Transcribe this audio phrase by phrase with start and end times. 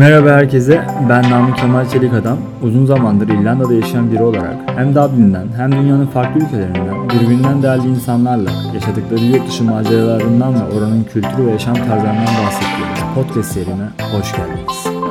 [0.00, 2.38] Merhaba herkese, ben Namık Kemal Çelik Adam.
[2.62, 8.50] Uzun zamandır İrlanda'da yaşayan biri olarak hem Dublin'den hem dünyanın farklı ülkelerinden birbirinden değerli insanlarla
[8.74, 15.09] yaşadıkları yurt dışı maceralarından ve oranın kültürü ve yaşam tarzlarından bahsettiğimiz podcast serime hoş geldiniz.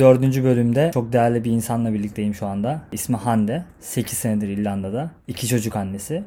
[0.00, 2.80] Dördüncü bölümde çok değerli bir insanla birlikteyim şu anda.
[2.92, 3.64] İsmi Hande.
[3.80, 5.10] 8 senedir İrlanda'da.
[5.28, 6.24] İki çocuk annesi.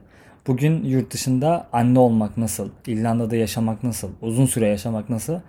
[0.47, 2.69] Bugün yurt dışında anne olmak nasıl?
[2.87, 4.09] İrlanda'da yaşamak nasıl?
[4.21, 5.39] Uzun süre yaşamak nasıl?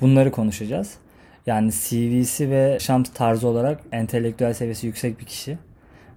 [0.00, 0.94] Bunları konuşacağız.
[1.46, 5.58] Yani CV'si ve yaşam tarzı olarak entelektüel seviyesi yüksek bir kişi.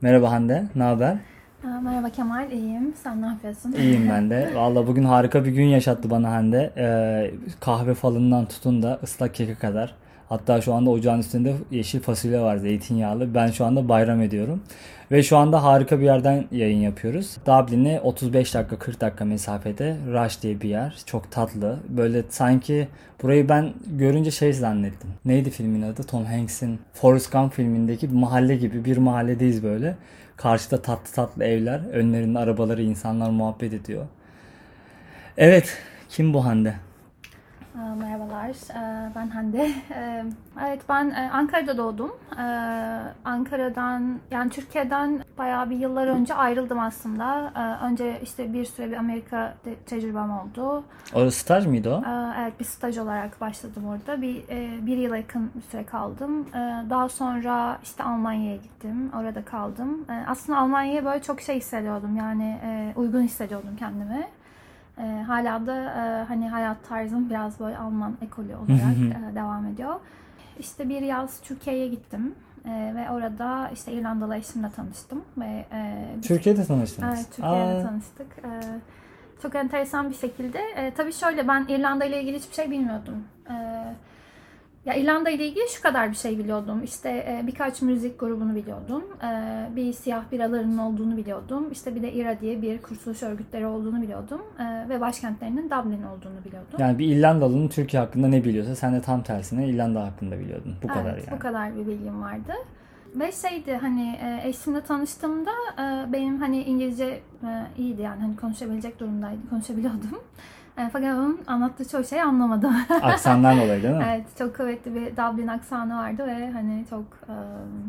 [0.01, 1.17] Merhaba Hande, ne haber?
[1.83, 2.93] Merhaba Kemal, iyiyim.
[3.03, 3.71] Sen ne yapıyorsun?
[3.71, 4.51] İyiyim ben de.
[4.55, 6.73] Valla bugün harika bir gün yaşattı bana Hande.
[6.77, 9.95] Ee, kahve falından tutun da ıslak keke kadar.
[10.29, 13.33] Hatta şu anda ocağın üstünde yeşil fasulye var zeytinyağlı.
[13.33, 14.61] Ben şu anda bayram ediyorum.
[15.11, 17.37] Ve şu anda harika bir yerden yayın yapıyoruz.
[17.45, 20.95] Dublin'e 35 dakika 40 dakika mesafede Rush diye bir yer.
[21.05, 21.79] Çok tatlı.
[21.89, 22.87] Böyle sanki
[23.23, 25.09] burayı ben görünce şey zannettim.
[25.25, 26.03] Neydi filmin adı?
[26.03, 29.95] Tom Hanks'in Forrest Gump filmindeki bir mahalle gibi bir mahalledeyiz böyle.
[30.37, 31.81] Karşıda tatlı tatlı evler.
[31.93, 34.05] Önlerinde arabaları insanlar muhabbet ediyor.
[35.37, 35.77] Evet.
[36.09, 36.75] Kim bu Hande?
[37.75, 39.69] Merhabalar, Ee, ben Hande.
[39.95, 40.23] Ee,
[40.67, 42.11] Evet, ben e, Ankara'da doğdum.
[42.39, 42.41] Ee,
[43.25, 47.51] Ankara'dan, yani Türkiye'den bayağı bir yıllar önce ayrıldım aslında.
[47.83, 50.83] Önce işte bir süre bir Amerika te- tecrübem oldu.
[51.13, 52.03] O staj mıydı o?
[52.41, 54.21] Evet, bir staj olarak başladım orada.
[54.21, 56.45] Bir, e, bir yıla yakın bir süre kaldım.
[56.89, 59.11] Daha sonra işte Almanya'ya gittim.
[59.19, 60.05] Orada kaldım.
[60.27, 62.15] Aslında Almanya'ya böyle çok şey hissediyordum.
[62.15, 64.27] Yani e, uygun hissediyordum kendimi.
[64.97, 69.95] Ee, hala da e, hani hayat tarzım biraz böyle Alman ekolü olarak e, devam ediyor.
[70.59, 72.35] İşte bir yaz Türkiye'ye gittim.
[72.65, 75.23] Ee, ve orada işte İrlandalı eşimle tanıştım.
[75.37, 77.17] Ve e, Türkiye'de tanıştınız.
[77.17, 78.27] Evet, Türkiye'de Aa, tanıştık.
[78.43, 78.61] Ee,
[79.41, 80.59] çok enteresan bir şekilde.
[80.75, 83.23] Ee, tabii şöyle ben İrlanda ile ilgili hiçbir şey bilmiyordum.
[83.49, 83.53] Ee,
[84.85, 86.83] ya İrlanda ile ilgili şu kadar bir şey biliyordum.
[86.83, 89.03] İşte e, birkaç müzik grubunu biliyordum.
[89.23, 91.71] Ee, bir siyah biralarının olduğunu biliyordum.
[91.71, 94.41] İşte bir de IRA diye bir kurtuluş örgütleri olduğunu biliyordum.
[94.59, 96.77] Ee, ve başkentlerinin Dublin olduğunu biliyordum.
[96.77, 100.75] Yani bir İrlandalı'nın Türkiye hakkında ne biliyorsa sen de tam tersine İrlanda hakkında biliyordun.
[100.83, 101.35] Bu kadar Evet, yani.
[101.35, 102.53] bu kadar bir bilgim vardı.
[103.15, 107.05] Ve şeydi hani e, eşimle tanıştığımda e, benim hani İngilizce
[107.43, 110.19] e, iyiydi yani hani konuşabilecek durumdaydı, konuşabiliyordum.
[110.77, 112.75] E, Fakat onun anlattığı çoğu şeyi anlamadım.
[113.01, 114.05] Aksandan dolayı değil mi?
[114.09, 117.33] evet, çok kuvvetli bir Dublin aksanı vardı ve hani çok e,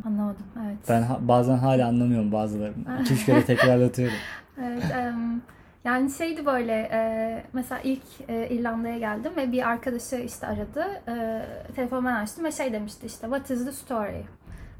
[0.08, 0.46] anlamadım.
[0.66, 0.76] Evet.
[0.88, 3.00] Ben ha- bazen hala anlamıyorum bazılarını.
[3.00, 4.16] İki üç kere tekrarlatıyorum.
[4.62, 5.42] Evet, em,
[5.84, 10.84] yani şeydi böyle e, mesela ilk e, İrlanda'ya geldim ve bir arkadaşı işte aradı.
[11.08, 11.42] E,
[11.74, 14.22] telefonu ben açtım ve şey demişti işte what is the story?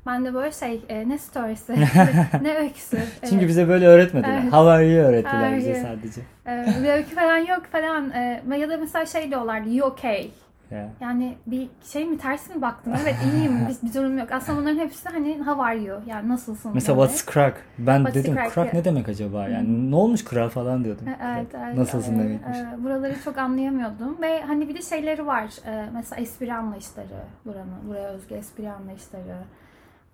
[0.06, 1.72] Ben de böyle şey e, ne story'si?
[2.42, 2.98] ne öyküsü?
[3.20, 3.48] Çünkü Evet.
[3.48, 4.40] bize böyle öğretmediler.
[4.42, 4.52] Evet.
[4.52, 5.82] How are you öğrettiler are bize you?
[5.82, 6.20] sadece.
[6.46, 8.10] E, bir öykü falan yok falan.
[8.10, 10.30] E, ya da mesela şey diyorlardı you okay?
[10.70, 10.88] Ya.
[11.00, 12.92] Yani bir şey mi ters mi baktım?
[13.02, 14.32] Evet iyiyim bir, bir durum yok.
[14.32, 16.00] Aslında bunların hepsi hani how are you?
[16.06, 16.70] Yani nasılsın?
[16.74, 17.08] Mesela böyle.
[17.08, 17.56] what's crack?
[17.78, 19.48] Ben What's dedim crack, crack ne demek acaba?
[19.48, 21.04] Yani ne olmuş kral falan diyordum.
[21.22, 21.76] Evet, evet.
[21.76, 22.58] Nasılsın Ee, demekmiş.
[22.58, 25.44] e, buraları çok anlayamıyordum ve hani bir de şeyleri var.
[25.66, 27.06] Ee, mesela espri anlayışları
[27.44, 29.36] buranın, buraya özgü espri anlayışları.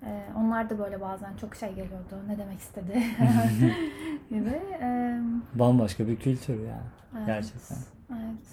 [0.07, 2.17] Ee, onlar da böyle bazen çok şey geliyordu.
[2.29, 3.03] Ne demek istedi
[4.31, 4.61] gibi.
[4.81, 5.19] Ee,
[5.55, 6.79] Bambaşka bir kültür ya.
[7.17, 7.77] evet, Gerçekten.
[8.11, 8.47] Evet.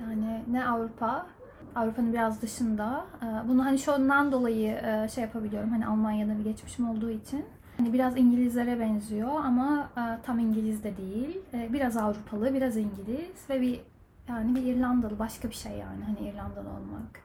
[0.00, 1.26] Yani ne Avrupa,
[1.74, 3.04] Avrupa'nın biraz dışında.
[3.22, 5.70] Ee, Bunu hani şundan dolayı e, şey yapabiliyorum.
[5.70, 7.44] Hani Almanya'da bir geçmişim olduğu için.
[7.76, 11.38] Hani biraz İngilizlere benziyor ama e, tam İngiliz de değil.
[11.54, 13.80] E, Biraz Avrupalı, biraz İngiliz ve bir
[14.28, 17.20] yani bir İrlandalı başka bir şey yani hani İrlandalı olmak.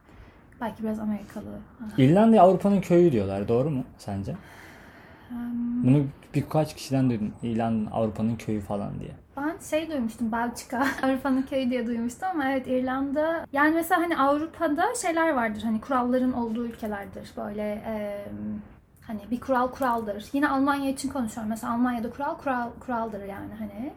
[0.61, 1.45] Belki biraz Amerikalı.
[1.97, 3.47] İrlanda Avrupa'nın köyü diyorlar.
[3.47, 4.35] Doğru mu sence?
[5.83, 6.03] Bunu
[6.35, 7.33] birkaç kişiden duydum.
[7.43, 9.11] İrlanda Avrupa'nın köyü falan diye.
[9.37, 14.95] Ben şey duymuştum Belçika, Avrupa'nın köyü diye duymuştum ama evet İrlanda yani mesela hani Avrupa'da
[15.01, 18.25] şeyler vardır hani kuralların olduğu ülkelerdir böyle e,
[19.01, 20.25] hani bir kural kuraldır.
[20.33, 23.93] Yine Almanya için konuşuyorum mesela Almanya'da kural kural kuraldır yani hani.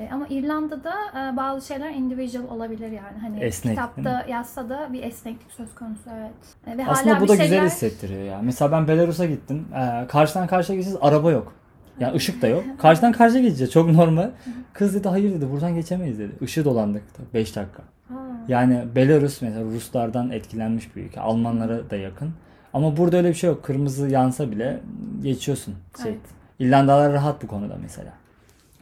[0.00, 5.02] E, ama İrlanda'da e, bazı şeyler individual olabilir yani hani Esnek, kitapta yazsa da bir
[5.02, 6.74] esneklik söz konusu evet.
[6.74, 7.44] E, ve Aslında hala bu da şeyler...
[7.44, 8.40] güzel hissettiriyor ya.
[8.42, 9.68] Mesela ben Belarus'a gittim.
[10.08, 10.98] Karşıdan karşıya geçeceğiz.
[11.02, 11.52] Araba yok.
[12.00, 12.64] Yani ışık da yok.
[12.78, 13.72] Karşıdan karşıya geçeceğiz.
[13.72, 14.30] Çok normal.
[14.72, 16.32] Kız dedi hayır dedi buradan geçemeyiz dedi.
[16.40, 17.02] Işığı dolandık
[17.34, 17.82] 5 dakika.
[18.48, 21.20] Yani Belarus mesela Ruslardan etkilenmiş bir ülke.
[21.20, 22.30] Almanlara da yakın.
[22.72, 23.62] Ama burada öyle bir şey yok.
[23.62, 24.80] Kırmızı yansa bile
[25.22, 25.74] geçiyorsun.
[26.02, 26.12] Şey.
[26.12, 26.20] Evet.
[26.58, 28.12] İrlandalılar rahat bu konuda mesela.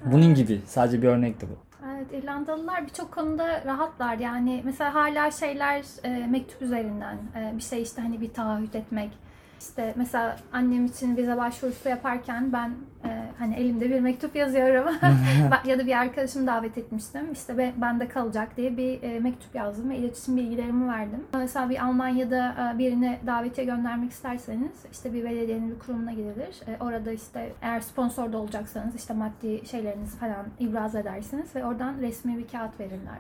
[0.05, 0.61] Bunun gibi.
[0.67, 1.69] Sadece bir örnekti bu.
[1.95, 4.19] Evet, İrlandalılar birçok konuda rahatlar.
[4.19, 9.11] Yani mesela hala şeyler e, mektup üzerinden e, bir şey işte hani bir taahhüt etmek.
[9.61, 12.71] İşte mesela annem için vize başvurusu yaparken ben
[13.05, 14.95] e, hani elimde bir mektup yazıyorum.
[15.65, 17.33] Ya da bir arkadaşımı davet etmiştim.
[17.33, 21.25] İşte be- bende kalacak diye bir e, mektup yazdım ve iletişim bilgilerimi verdim.
[21.35, 26.61] Mesela bir Almanya'da e, birine davetiye göndermek isterseniz işte bir belediyenin bir kurumuna gidilir.
[26.67, 31.95] E, orada işte eğer sponsor da olacaksanız işte maddi şeylerinizi falan ibraz edersiniz ve oradan
[32.01, 33.19] resmi bir kağıt verirler.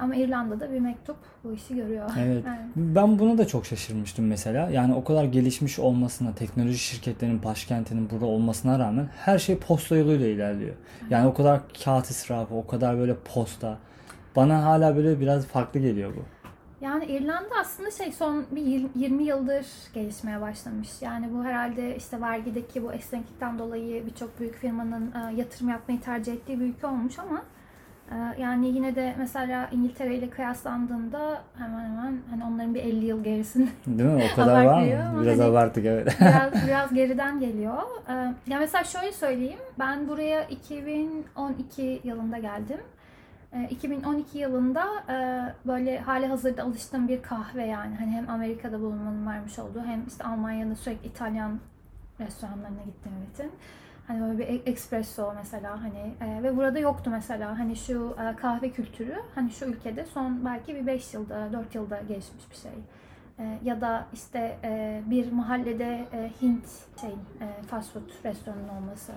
[0.00, 2.10] Ama İrlanda'da bir mektup bu işi görüyor.
[2.18, 2.44] Evet.
[2.46, 2.58] Yani.
[2.76, 4.70] Ben buna da çok şaşırmıştım mesela.
[4.70, 10.26] Yani o kadar gelişmiş olmasına, teknoloji şirketlerinin başkentinin burada olmasına rağmen her şey posta yoluyla
[10.26, 10.74] ilerliyor.
[11.10, 13.78] Yani o kadar kağıt israfı, o kadar böyle posta.
[14.36, 16.20] Bana hala böyle biraz farklı geliyor bu.
[16.84, 20.88] Yani İrlanda aslında şey son bir yir- 20 yıldır gelişmeye başlamış.
[21.00, 26.32] Yani bu herhalde işte vergideki bu esneklikten dolayı birçok büyük firmanın e, yatırım yapmayı tercih
[26.32, 27.42] ettiği bir ülke olmuş ama
[28.38, 33.68] yani yine de mesela İngiltere ile kıyaslandığında hemen hemen hani onların bir 50 yıl gerisinde
[33.86, 34.24] Değil mi?
[34.32, 35.22] O kadar var mı?
[35.22, 36.16] Biraz hani- abarttık evet.
[36.20, 37.82] biraz biraz geriden geliyor.
[38.08, 38.12] Ee,
[38.46, 39.58] Ya mesela şöyle söyleyeyim.
[39.78, 42.80] Ben buraya 2012 yılında geldim.
[43.52, 45.16] Ee, 2012 yılında e,
[45.68, 50.24] böyle hali hazırda alıştığım bir kahve yani hani hem Amerika'da bulunmanın vermiş olduğu hem işte
[50.24, 51.60] Almanya'da sürekli İtalyan
[52.20, 53.52] restoranlarına gittiğim için
[54.12, 58.70] hani böyle bir espresso mesela hani e, ve burada yoktu mesela hani şu e, kahve
[58.70, 62.72] kültürü hani şu ülkede son belki bir 5 yılda 4 yılda gelişmiş bir şey.
[63.38, 66.64] E, ya da işte e, bir mahallede e, Hint
[67.00, 69.12] şey e, fast food restoranının olması.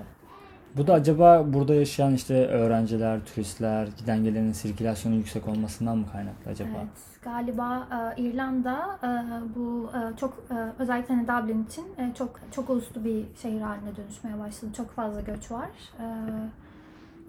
[0.77, 6.51] Bu da acaba burada yaşayan işte öğrenciler, turistler, giden gelenin sirkülasyonu yüksek olmasından mı kaynaklı
[6.51, 6.69] acaba?
[6.77, 7.87] Evet, galiba
[8.17, 9.09] e, İrlanda e,
[9.55, 13.95] bu e, çok e, özellikle hani Dublin için e, çok çok uluslu bir şehir haline
[13.95, 14.71] dönüşmeye başladı.
[14.77, 15.69] Çok fazla göç var.
[15.99, 16.05] E,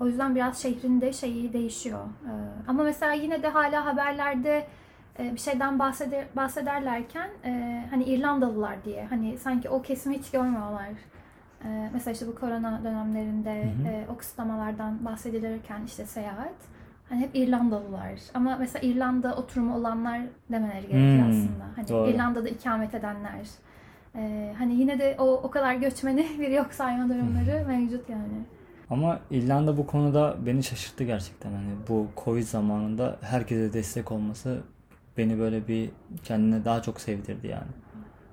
[0.00, 2.04] o yüzden biraz şehrin de şeyi değişiyor.
[2.04, 2.32] E,
[2.68, 4.66] ama mesela yine de hala haberlerde
[5.18, 10.88] e, bir şeyden bahseder, bahsederlerken e, hani İrlandalılar diye hani sanki o kesimi hiç görmüyorlar.
[11.64, 13.92] E, mesela işte bu korona dönemlerinde Hı hı.
[13.92, 16.75] e, o kısıtlamalardan bahsedilirken işte seyahat
[17.08, 20.20] hani hep İrlandalılar ama mesela İrlanda oturumu olanlar
[20.52, 21.64] demeleri gerekir Hmm, aslında.
[21.76, 22.10] Hani doğru.
[22.10, 23.46] İrlanda'da ikamet edenler.
[24.14, 28.44] E, hani yine de o o kadar göçmeni bir yok sayma durumları mevcut yani.
[28.90, 31.52] Ama İrlanda bu konuda beni şaşırttı gerçekten.
[31.52, 34.58] Hani bu Covid zamanında herkese destek olması
[35.18, 35.90] beni böyle bir
[36.24, 37.70] kendine daha çok sevdirdi yani.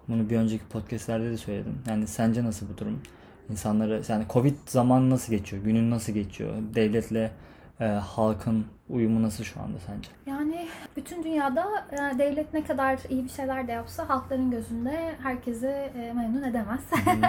[0.08, 1.75] Bunu bir önceki podcastlerde de söyledim.
[1.88, 3.02] Yani sence nasıl bu durum?
[3.50, 5.64] İnsanları yani Covid zamanı nasıl geçiyor?
[5.64, 6.54] Günün nasıl geçiyor?
[6.75, 7.31] Devletle
[7.80, 10.10] e, halkın uyumu nasıl şu anda sence?
[10.25, 15.68] Yani bütün dünyada e, devlet ne kadar iyi bir şeyler de yapsa halkların gözünde herkesi
[15.68, 16.81] e, memnun edemez.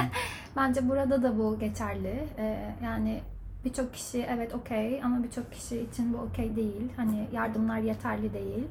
[0.57, 2.29] Bence burada da bu geçerli.
[2.39, 3.21] E, yani
[3.65, 6.93] birçok kişi evet okey ama birçok kişi için bu okey değil.
[6.97, 8.65] Hani yardımlar yeterli değil.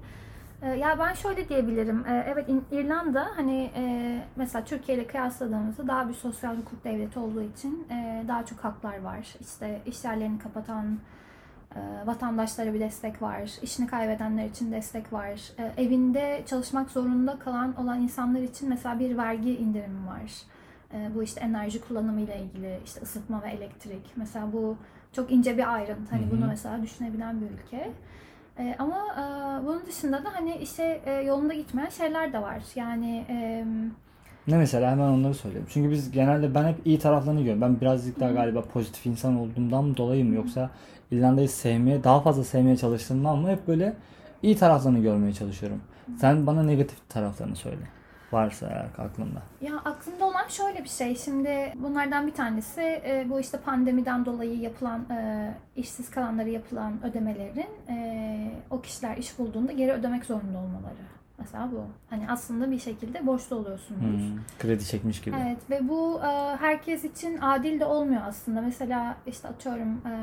[0.64, 2.06] E, ya ben şöyle diyebilirim.
[2.08, 7.42] E, evet İrlanda hani e, mesela Türkiye ile kıyasladığımızda daha bir sosyal hukuk devleti olduğu
[7.42, 7.88] için
[8.28, 9.36] daha çok haklar var.
[9.42, 10.98] İşte iş yerlerini kapatan
[12.06, 13.52] vatandaşlara bir destek var.
[13.62, 15.40] işini kaybedenler için destek var.
[15.60, 20.32] E, evinde çalışmak zorunda kalan olan insanlar için mesela bir vergi indirimi var.
[20.94, 24.06] E, bu işte enerji kullanımı ile ilgili işte ısıtma ve elektrik.
[24.16, 24.78] Mesela bu
[25.14, 26.12] çok ince bir ayrıntı.
[26.16, 27.92] Hani bunu mesela düşünebilen bir ülke.
[28.60, 29.24] E, ama e,
[29.66, 32.62] bunun dışında da hani işte e, yolunda gitmeyen şeyler de var.
[32.76, 33.66] Yani e,
[34.48, 35.68] Ne mesela hemen onları söyleyeyim.
[35.70, 37.62] Çünkü biz genelde ben hep iyi taraflarını görüyorum.
[37.62, 40.70] Ben birazcık daha galiba pozitif insan olduğumdan dolayı mı yoksa
[41.12, 43.94] İrlanda'yı sevmeye, daha fazla sevmeye çalıştığımdan mı hep böyle
[44.42, 45.82] iyi taraflarını görmeye çalışıyorum.
[46.18, 47.88] Sen bana negatif taraflarını söyle.
[48.32, 49.42] Varsa eğer aklında.
[49.62, 51.16] Ya aklımda olan şöyle bir şey.
[51.16, 57.90] Şimdi bunlardan bir tanesi e, bu işte pandemiden dolayı yapılan e, işsiz kalanlara yapılan ödemelerin
[57.90, 61.04] e, o kişiler iş bulduğunda geri ödemek zorunda olmaları.
[61.40, 61.86] Mesela bu.
[62.10, 64.02] Hani aslında bir şekilde borçlu oluyorsunuz.
[64.02, 65.36] Hmm, kredi çekmiş gibi.
[65.42, 68.62] Evet ve bu e, herkes için adil de olmuyor aslında.
[68.62, 70.14] Mesela işte atıyorum e,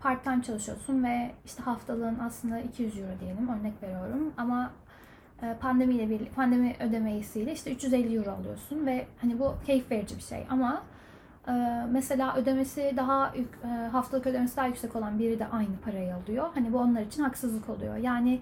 [0.00, 4.70] part time çalışıyorsun ve işte haftalığın aslında 200 euro diyelim örnek veriyorum ama
[5.42, 10.22] e, pandemiyle birlikte pandemi ödemesiyle işte 350 euro alıyorsun ve hani bu keyif verici bir
[10.22, 10.82] şey ama
[11.48, 11.52] e,
[11.90, 13.34] mesela ödemesi daha
[13.64, 16.48] e, haftalık ödemesi daha yüksek olan biri de aynı parayı alıyor.
[16.54, 17.96] Hani bu onlar için haksızlık oluyor.
[17.96, 18.40] Yani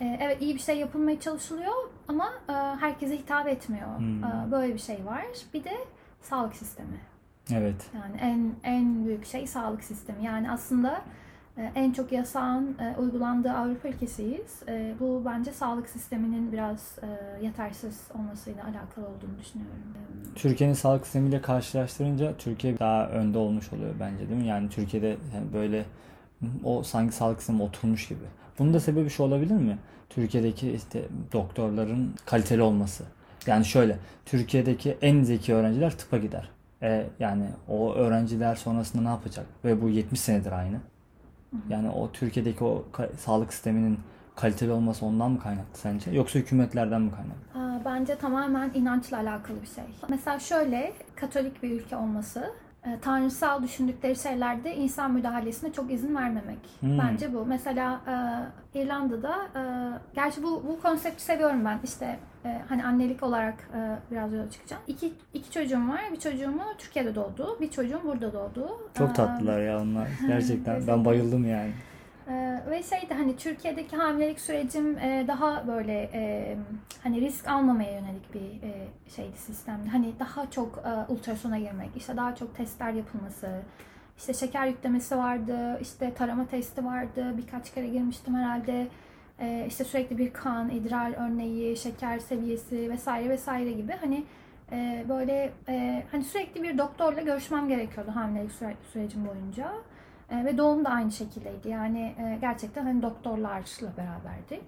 [0.00, 1.72] evet iyi bir şey yapılmaya çalışılıyor
[2.08, 2.32] ama
[2.80, 3.98] herkese hitap etmiyor.
[3.98, 4.52] Hmm.
[4.52, 5.24] Böyle bir şey var.
[5.54, 5.72] Bir de
[6.20, 7.13] sağlık sistemi.
[7.52, 7.90] Evet.
[7.94, 10.24] Yani en en büyük şey sağlık sistemi.
[10.24, 11.02] Yani aslında
[11.58, 14.62] e, en çok yasağın e, uygulandığı Avrupa ülkesiyiz.
[14.68, 16.98] E, Bu bence sağlık sisteminin biraz
[17.42, 19.76] yetersiz olmasıyla alakalı olduğunu düşünüyorum.
[20.34, 24.46] Türkiye'nin sağlık sistemiyle karşılaştırınca Türkiye daha önde olmuş oluyor bence değil mi?
[24.46, 25.16] Yani Türkiye'de
[25.52, 25.84] böyle
[26.64, 28.24] o sanki sağlık sistemi oturmuş gibi.
[28.58, 29.78] Bunun da sebebi şu olabilir mi?
[30.10, 33.04] Türkiye'deki işte doktorların kaliteli olması.
[33.46, 36.50] Yani şöyle, Türkiye'deki en zeki öğrenciler tıpa gider.
[36.82, 39.46] E, yani o öğrenciler sonrasında ne yapacak?
[39.64, 40.76] Ve bu 70 senedir aynı.
[41.68, 42.84] Yani o Türkiye'deki o
[43.18, 43.98] sağlık sisteminin
[44.36, 46.10] kaliteli olması ondan mı kaynaklı sence?
[46.10, 47.60] Yoksa hükümetlerden mi kaynaklı?
[47.60, 49.84] Aa, Bence tamamen inançla alakalı bir şey.
[50.08, 52.50] Mesela şöyle, Katolik bir ülke olması,
[53.02, 56.58] tanrısal düşündükleri şeylerde insan müdahalesine çok izin vermemek.
[56.80, 56.98] Hmm.
[56.98, 57.46] Bence bu.
[57.46, 58.00] Mesela
[58.74, 59.62] e, İrlanda'da, e,
[60.14, 61.78] gerçi bu, bu konsepti seviyorum ben.
[61.84, 64.82] İşte e, hani annelik olarak e, biraz yola çıkacağım.
[64.86, 66.00] İki, iki çocuğum var.
[66.12, 67.56] Bir çocuğumu Türkiye'de doğdu.
[67.60, 68.68] Bir çocuğum burada doğdu.
[68.98, 70.08] Çok Aa, tatlılar ya onlar.
[70.26, 70.86] Gerçekten.
[70.86, 71.70] ben bayıldım yani.
[72.28, 76.56] Ee, ve şeydi hani Türkiye'deki hamilelik sürecim e, daha böyle e,
[77.02, 79.88] hani risk almamaya yönelik bir e, şeydi sistemdi.
[79.88, 83.48] Hani daha çok e, ultrasona girmek, işte daha çok testler yapılması,
[84.18, 87.34] işte şeker yüklemesi vardı, işte tarama testi vardı.
[87.36, 88.86] Birkaç kere girmiştim herhalde.
[89.40, 94.24] E, işte sürekli bir kan, idrar örneği, şeker seviyesi vesaire vesaire gibi hani
[94.72, 99.72] e, böyle e, hani sürekli bir doktorla görüşmem gerekiyordu hamilelik süre- sürecim boyunca.
[100.30, 101.68] E, ve doğum da aynı şekildeydi.
[101.68, 104.62] Yani e, gerçekten hani doktorlarla beraberdik.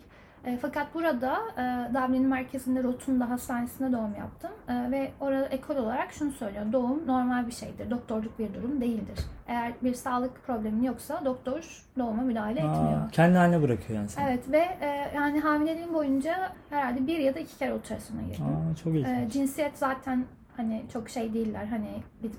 [0.44, 4.50] E, fakat burada e, Dublin'in merkezinde Rotunda Hastanesi'nde doğum yaptım.
[4.68, 6.72] E, ve orada ekol olarak şunu söylüyor.
[6.72, 7.90] Doğum normal bir şeydir.
[7.90, 9.18] Doktorluk bir durum değildir.
[9.48, 13.06] Eğer bir sağlık problemin yoksa doktor doğuma müdahale etmiyor.
[13.06, 14.24] Aa, kendi haline bırakıyor yani seni.
[14.24, 18.44] Evet ve e, yani hamileliğim boyunca herhalde bir ya da iki kere ultrasona girdim.
[18.44, 19.06] Aa, çok ilginç.
[19.06, 20.24] E, cinsiyet zaten
[20.56, 21.66] hani çok şey değiller.
[21.66, 21.88] Hani
[22.22, 22.30] bir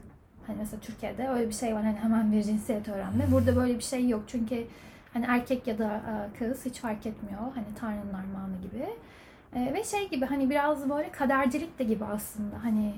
[0.48, 3.32] hani mesela Türkiye'de öyle bir şey var hani hemen bir cinsiyet öğrenme.
[3.32, 4.24] Burada böyle bir şey yok.
[4.28, 4.68] Çünkü
[5.14, 7.40] hani erkek ya da e, kız hiç fark etmiyor.
[7.40, 8.86] Hani Tanrı'nın armağanı gibi.
[9.56, 12.64] E, ve şey gibi hani biraz böyle kadercilik de gibi aslında.
[12.64, 12.94] Hani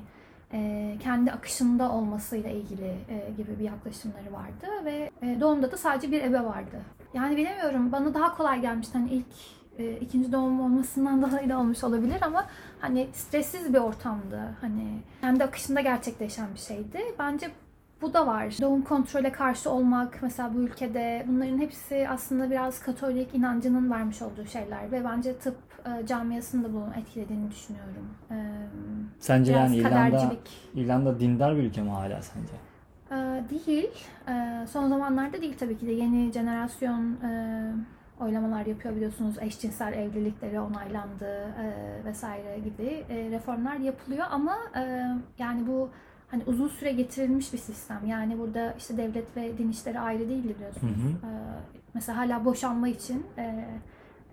[0.54, 6.12] e, kendi akışında olmasıyla ilgili e, gibi bir yaklaşımları vardı ve e, doğumda da sadece
[6.12, 6.82] bir ebe vardı.
[7.14, 9.26] Yani bilemiyorum bana daha kolay gelmişti hani ilk
[9.80, 12.46] e, ikinci doğum olmasından dolayı da olmuş olabilir ama
[12.80, 14.40] hani stressiz bir ortamdı.
[14.62, 17.00] Hani kendi akışında gerçekleşen bir şeydi.
[17.20, 17.50] Bence
[18.02, 18.56] bu da var.
[18.62, 24.46] Doğum kontrole karşı olmak mesela bu ülkede bunların hepsi aslında biraz Katolik inancının vermiş olduğu
[24.46, 28.08] şeyler ve bence tıp e, camiasını da bunu etkilediğini düşünüyorum.
[28.32, 28.36] E,
[29.20, 30.72] Sence yani İrlanda, kadercilik.
[30.76, 32.54] İrlanda dindar bir ülke mi hala sence?
[33.12, 33.90] Ee, değil.
[34.28, 37.32] Ee, son zamanlarda değil tabii ki de yeni jenerasyon e,
[38.20, 39.36] oylamalar yapıyor biliyorsunuz.
[39.42, 41.66] Eşcinsel evlilikleri onaylandı e,
[42.06, 45.06] vesaire gibi e, reformlar yapılıyor ama e,
[45.40, 45.90] yani bu
[46.32, 48.00] hani uzun süre getirilmiş bir sistem.
[48.08, 50.96] Yani burada işte devlet ve din işleri ayrı değil biliyorsunuz.
[50.96, 51.32] Hı hı.
[51.32, 51.40] Ee,
[51.94, 53.66] mesela hala boşanma için e,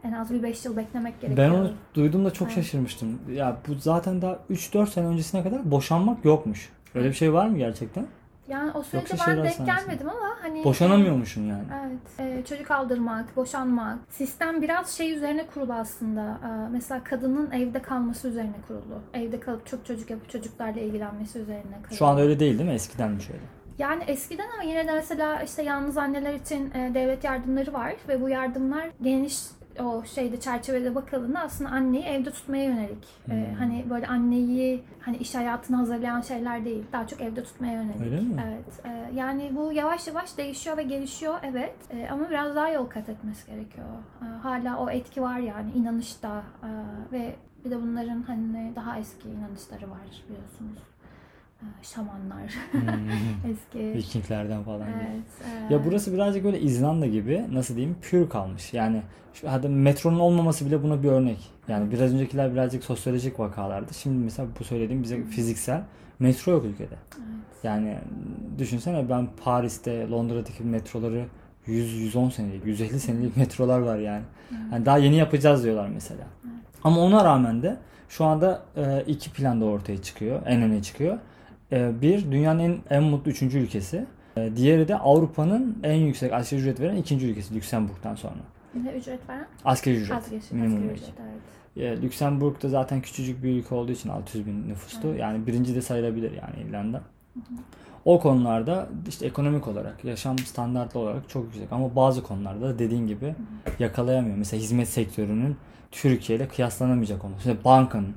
[0.04, 1.50] en az bir 5 yıl beklemek gerekiyor.
[1.50, 2.54] Ben onu duyduğumda çok Evet.
[2.56, 3.18] şaşırmıştım.
[3.32, 6.72] Ya bu zaten daha 3-4 sene öncesine kadar boşanmak yokmuş.
[6.94, 8.06] Öyle bir şey var mı gerçekten?
[8.48, 11.64] Yani o sürece Yoksa ben şehir denk hastanesi gelmedim ama hani Boşanamıyormuşsun yani.
[11.86, 12.20] Evet.
[12.38, 13.98] Ee, çocuk aldırmak, boşanmak.
[14.10, 16.38] Sistem biraz şey üzerine kurulu aslında.
[16.44, 19.00] Ee, mesela kadının evde kalması üzerine kurulu.
[19.14, 21.96] Evde kalıp çok çocuk yapıp çocuklarla ilgilenmesi üzerine kurulu.
[21.96, 22.74] Şu anda öyle değil değil mi?
[22.74, 23.42] Eskidenmiş öyle.
[23.78, 28.22] Yani eskiden ama yine de mesela işte yalnız anneler için e, devlet yardımları var ve
[28.22, 29.38] bu yardımlar geniş
[29.82, 33.04] o şeyde çerçevede bakıldığında aslında anneyi evde tutmaya yönelik.
[33.30, 33.54] E, Hmm.
[33.58, 36.84] hani böyle anneyi hani iş hayatına hazırlayan şeyler değil.
[36.92, 38.00] Daha çok evde tutmaya yönelik.
[38.00, 38.44] Öyle mi?
[38.48, 38.80] Evet.
[38.84, 41.74] E, yani bu yavaş yavaş değişiyor ve gelişiyor evet.
[41.90, 43.86] E, ama biraz daha yol kat etmesi gerekiyor.
[44.22, 46.68] E, hala o etki var yani inanışta e,
[47.12, 50.78] ve bir de bunların hani daha eski inanışları var biliyorsunuz.
[51.62, 52.52] E, şamanlar.
[52.72, 53.50] Hmm.
[53.50, 53.94] eski.
[53.94, 54.88] Vikinglerden falan.
[54.88, 54.98] gibi.
[54.98, 55.70] Evet.
[55.70, 58.72] Ya burası birazcık böyle İzlanda gibi nasıl diyeyim pür kalmış.
[58.72, 59.02] Yani
[59.34, 61.38] şu hadi metronun olmaması bile buna bir örnek.
[61.68, 63.94] Yani biraz öncekiler birazcık sosyolojik vakalardı.
[63.94, 65.82] Şimdi mesela bu söylediğim bize fiziksel
[66.18, 66.96] metro yok ülkede.
[67.16, 67.26] Evet.
[67.62, 67.98] Yani
[68.58, 71.24] düşünsene ben Paris'te, Londra'daki metroları
[71.66, 74.22] 100-110 senelik, 150 senelik metrolar var yani.
[74.72, 74.86] yani.
[74.86, 76.24] Daha yeni yapacağız diyorlar mesela.
[76.84, 77.76] Ama ona rağmen de
[78.08, 81.18] şu anda e, iki planda ortaya çıkıyor, en öne çıkıyor.
[81.72, 84.06] E, bir, dünyanın en, en mutlu üçüncü ülkesi.
[84.36, 88.34] E, diğeri de Avrupa'nın en yüksek asgari ücret veren ikinci ülkesi Lüksemburg'dan sonra.
[88.84, 89.46] Ne ücret veren?
[89.64, 92.00] Asgari ücret, Asgari, minimum asgari ücret evet.
[92.00, 95.08] E, Lüksemburg da zaten küçücük bir ülke olduğu için 600 bin nüfuslu.
[95.08, 95.20] Evet.
[95.20, 97.02] Yani birinci de sayılabilir yani İrlanda.
[98.04, 101.72] O konularda işte ekonomik olarak, yaşam standartlı olarak çok yüksek.
[101.72, 103.34] Ama bazı konularda da dediğin gibi
[103.78, 104.36] yakalayamıyor.
[104.36, 105.56] Mesela hizmet sektörünün
[105.90, 107.48] Türkiye ile kıyaslanamayacak olması.
[107.48, 108.14] Mesela bankanın.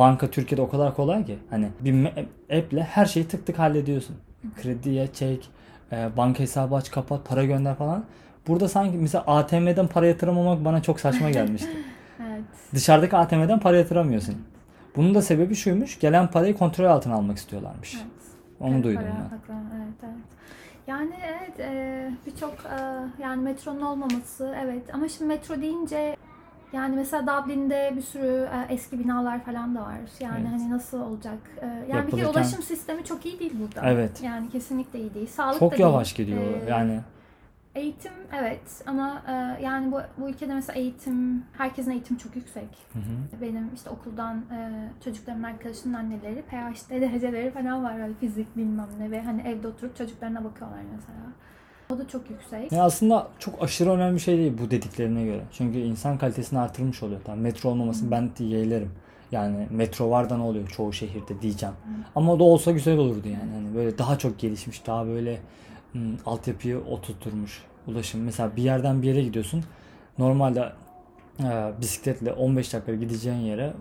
[0.00, 1.38] Banka Türkiye'de o kadar kolay ki.
[1.50, 2.06] Hani bir
[2.58, 4.16] app'le her şeyi tık tık hallediyorsun.
[4.62, 5.50] Krediye çek,
[5.92, 8.04] e, banka hesabı aç kapat, para gönder falan.
[8.48, 11.68] Burada sanki mesela ATM'den para yatıramamak bana çok saçma gelmişti.
[12.20, 12.42] Evet.
[12.74, 14.34] Dışarıdaki ATM'den para yatıramıyorsun.
[14.96, 15.98] Bunun da sebebi şuymuş.
[16.00, 17.94] Gelen parayı kontrol altına almak istiyorlarmış.
[17.94, 18.06] evet.
[18.60, 19.54] Onu Evet, duydum para ben.
[19.76, 20.14] Evet, evet.
[20.86, 22.78] Yani evet e, birçok e,
[23.22, 26.16] yani metronun olmaması evet ama şimdi metro deyince
[26.72, 29.96] Yani mesela Dublin'de bir sürü e, eski binalar falan da var.
[30.20, 30.48] Yani Evet.
[30.60, 31.38] hani nasıl olacak?
[31.60, 33.90] E, yani bir kere Yapılırken- ulaşım sistemi çok iyi değil burada.
[33.90, 34.22] Evet.
[34.22, 35.26] Yani kesinlikle iyi değil.
[35.26, 35.82] Sağlık da Çok değil.
[35.82, 37.00] yavaş gidiyor E, yani.
[37.74, 42.68] Eğitim evet ama e, yani bu, bu ülkede mesela eğitim, herkesin eğitimi çok yüksek.
[42.92, 43.42] Hı hı.
[43.42, 44.70] Benim işte okuldan e,
[45.04, 47.98] çocuklarımın arkadaşının anneleri PhD dereceleri falan var.
[47.98, 51.18] Böyle fizik bilmem ne ve hani evde oturup çocuklarına bakıyorlar mesela.
[51.94, 52.72] O da çok yüksek.
[52.72, 55.40] Ya aslında çok aşırı önemli bir şey değil bu dediklerine göre.
[55.52, 57.20] Çünkü insan kalitesini artırmış oluyor.
[57.24, 58.90] Tamam, metro olmamasını ben de yeğlerim.
[59.32, 61.74] Yani metro var da ne oluyor çoğu şehirde diyeceğim.
[62.14, 63.52] Ama o da olsa güzel olurdu yani.
[63.54, 65.40] Hani böyle daha çok gelişmiş, daha böyle
[65.92, 68.20] hmm, altyapıyı oturtturmuş ulaşım.
[68.20, 69.64] Mesela bir yerden bir yere gidiyorsun.
[70.18, 70.72] Normalde
[71.40, 73.72] e, bisikletle 15 dakika gideceğin yere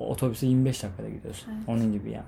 [0.00, 1.50] otobüse 25 dakikada gidiyorsun.
[1.50, 1.68] Evet.
[1.68, 2.24] Onun gibi yani.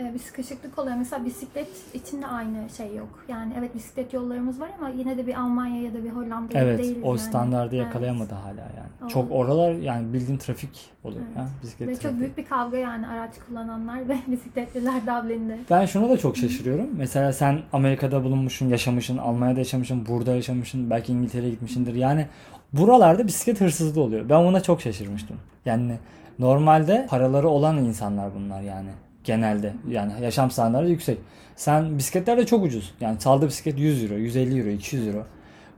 [0.00, 0.96] Ee, bir sıkışıklık oluyor.
[0.96, 3.24] Mesela bisiklet için de aynı şey yok.
[3.28, 6.58] Yani evet bisiklet yollarımız var ama yine de bir Almanya ya da bir Hollanda gibi
[6.58, 7.18] Evet, değiliz o yani.
[7.18, 7.84] standardı Evet.
[7.86, 8.88] yakalayamadı hala yani.
[9.04, 11.36] O- Çok oralar yani bildiğin trafik oluyor Evet.
[11.36, 12.20] ya bisiklet Ve çok trafiği.
[12.20, 15.58] büyük bir kavga yani araç kullananlar ve bisikletliler Dublin'de.
[15.70, 16.86] Ben şuna da çok şaşırıyorum.
[16.96, 21.94] Mesela sen Amerika'da bulunmuşsun, yaşamışsın, Almanya'da yaşamışsın, burada yaşamışsın, belki İngiltere'ye gitmişsindir.
[21.94, 22.26] Yani
[22.72, 24.28] buralarda bisiklet hırsızlığı oluyor.
[24.28, 25.36] Ben buna çok şaşırmıştım.
[25.64, 25.98] Yani
[26.38, 28.88] normalde paraları olan insanlar bunlar yani
[29.26, 29.72] genelde.
[29.88, 31.18] Yani yaşam standartları yüksek.
[31.56, 32.94] Sen bisikletler de çok ucuz.
[33.00, 35.26] Yani çaldığı bisiklet 100 euro, 150 euro, 200 euro.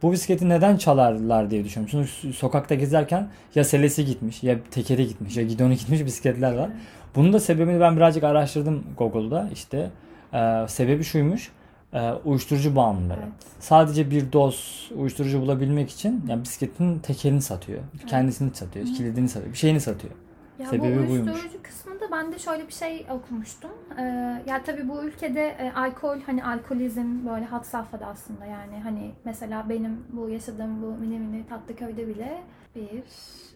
[0.03, 2.07] Bu bisikleti neden çalarlar diye düşünüyorum.
[2.11, 6.71] Çünkü sokakta gezerken ya selesi gitmiş, ya tekeri gitmiş, ya gidonu gitmiş bisikletler var.
[7.15, 9.49] Bunun da sebebini ben birazcık araştırdım Google'da.
[9.53, 9.91] İşte
[10.33, 11.51] e, sebebi şuymuş.
[11.93, 13.21] E, uyuşturucu bağımlıları.
[13.21, 13.33] Evet.
[13.61, 17.81] Sadece bir doz uyuşturucu bulabilmek için yani bisikletin tekerini satıyor.
[18.07, 20.15] Kendisini satıyor, kilidini satıyor, bir şeyini satıyor.
[20.59, 21.29] Ya Sebebi bu buymuş.
[21.29, 23.71] uyuşturucu kısmında ben de şöyle bir şey okumuştum.
[23.99, 24.03] Ee,
[24.47, 29.69] ya tabii bu ülkede e, alkol hani alkolizm böyle had safhada aslında yani hani mesela
[29.69, 32.43] benim bu yaşadığım bu mini mini tatlı köyde bile
[32.75, 32.83] 1,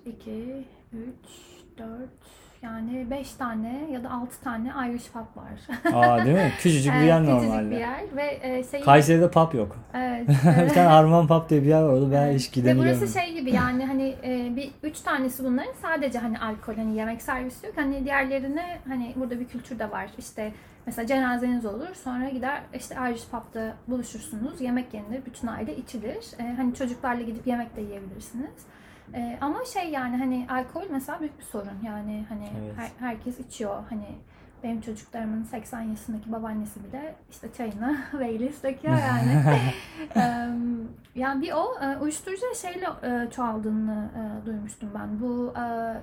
[0.06, 1.08] 2, 3,
[1.78, 1.88] 4
[2.62, 5.94] yani 5 tane ya da 6 tane Irish pub var.
[5.94, 6.52] Aa değil mi?
[6.58, 7.70] Küçücük bir Evet, yer küçücük normalde.
[7.70, 9.76] bir yer ve e, şey Kayseri'de pub yok.
[9.94, 10.74] evet, bir evet.
[10.74, 11.88] tane Harman Pub diye bir yer var.
[11.88, 15.72] Orada ben hiç Ve gideni burası şey gibi yani hani e, bir üç tanesi bunların
[15.82, 17.76] sadece hani alkol hani yemek servisi yok.
[17.76, 20.06] Hani diğerlerine hani burada bir kültür de var.
[20.18, 20.52] İşte
[20.86, 24.60] mesela cenazeniz olur sonra gider işte Irish pub'da buluşursunuz.
[24.60, 25.26] Yemek yenir.
[25.26, 26.24] Bütün aile içilir.
[26.38, 28.50] E, hani çocuklarla gidip yemek de yiyebilirsiniz.
[29.14, 31.78] E, ama şey yani hani alkol mesela büyük bir sorun.
[31.86, 32.74] Yani hani Evet.
[32.76, 33.82] her- herkes içiyor.
[33.90, 34.06] Hani
[34.62, 39.42] benim çocuklarımın 80 yaşındaki babaannesi bile işte çayını Baileys döküyor yani.
[41.14, 45.20] Yani bir o e, uyuşturucu şeyle e, çoğaldığını e, duymuştum ben.
[45.20, 45.54] Bu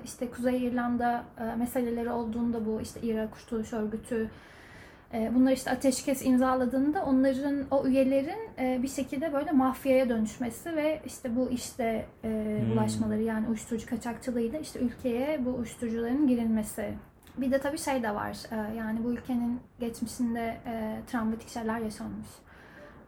[0.04, 1.24] işte Kuzey İrlanda
[1.58, 4.30] meseleleri olduğunda bu işte Irak Kurtuluş Örgütü
[5.34, 11.36] bunlar işte ateşkes imzaladığında onların o üyelerin e, bir şekilde böyle mafyaya dönüşmesi ve işte
[11.36, 12.28] bu işte e,
[12.62, 12.70] Hmm.
[12.70, 16.94] bulaşmaları yani uyuşturucu kaçakçılığıyla işte ülkeye bu uyuşturucuların girilmesi.
[17.38, 18.36] Bir de tabii şey de var.
[18.52, 22.28] e, yani bu ülkenin geçmişinde e, travmatik şeyler yaşanmış.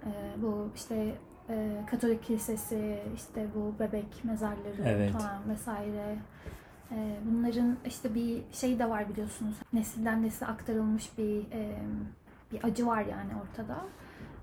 [0.06, 0.10] E,
[0.42, 1.14] bu işte
[1.50, 5.10] e, Katolik Kilisesi, işte bu bebek mezarları Evet.
[5.10, 6.16] falan vesaire.
[6.92, 9.54] E, bunların işte bir şey de var biliyorsunuz.
[9.72, 11.76] Nesilden nesile aktarılmış bir e,
[12.52, 13.76] bir acı var yani ortada.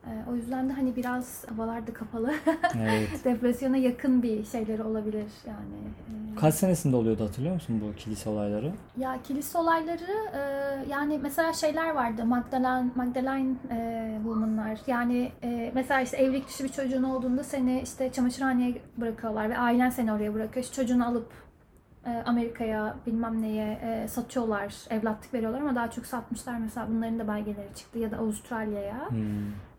[0.06, 2.34] E, o yüzden de hani biraz havalar da kapalı.
[2.80, 3.10] Evet.
[3.26, 5.80] Depresyona yakın bir şeyleri olabilir yani.
[6.34, 8.72] E, Kaç senesinde oluyordu hatırlıyor musun bu kilise olayları?
[8.98, 10.40] ya kilise olayları e,
[10.90, 13.56] yani mesela şeyler vardı Magdalene Magdalene
[14.24, 15.32] woman'lar yani
[15.74, 20.34] mesela işte evlilik dışı bir çocuğun olduğunda seni işte çamaşırhaneye bırakıyorlar ve ailen seni oraya
[20.34, 20.64] bırakıyor.
[20.64, 21.32] İşte çocuğunu alıp
[22.26, 27.76] Amerika'ya bilmem neye e, satıyorlar, evlatlık veriyorlar ama daha çok satmışlar mesela bunların da belgeleri
[27.76, 29.10] çıktı ya da Avustralya'ya.
[29.10, 29.20] Hmm.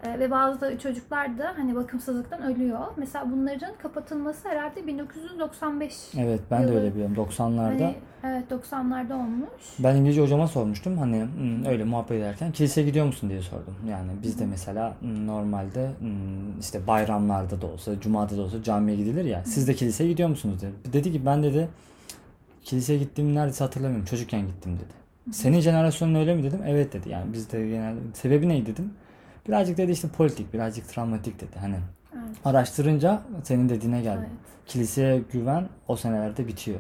[0.05, 2.81] E, ve bazı çocuklar da hani bakımsızlıktan ölüyor.
[2.97, 7.85] Mesela bunların kapatılması herhalde 1995 Evet ben de Yılı- öyle biliyorum 90'larda.
[7.85, 9.49] Hani, evet 90'larda olmuş.
[9.79, 13.75] Ben İngilizce hocama sormuştum hani hmm, öyle muhabbet ederken kiliseye gidiyor musun diye sordum.
[13.89, 19.25] Yani bizde mesela hmm, normalde hmm, işte bayramlarda da olsa, cumada da olsa camiye gidilir
[19.25, 19.45] ya.
[19.45, 20.93] Siz de kiliseye gidiyor musunuz dedi.
[20.93, 21.69] Dedi ki ben dedi
[22.65, 24.07] kiliseye gittiğimi neredeyse hatırlamıyorum.
[24.07, 25.01] Çocukken gittim dedi.
[25.35, 26.61] Senin jenerasyonun öyle mi dedim.
[26.67, 27.09] Evet dedi.
[27.09, 28.93] Yani bizde genelde sebebi ne dedim.
[29.49, 31.59] Birazcık dedi işte politik, birazcık travmatik dedi.
[31.61, 31.77] Hani
[32.15, 32.37] Evet.
[32.45, 34.21] araştırınca senin dediğine geldi.
[34.21, 34.39] Evet.
[34.67, 36.79] Kiliseye güven o senelerde bitiyor.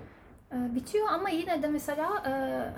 [0.52, 2.30] Ee, Bitiyor ama yine de mesela e,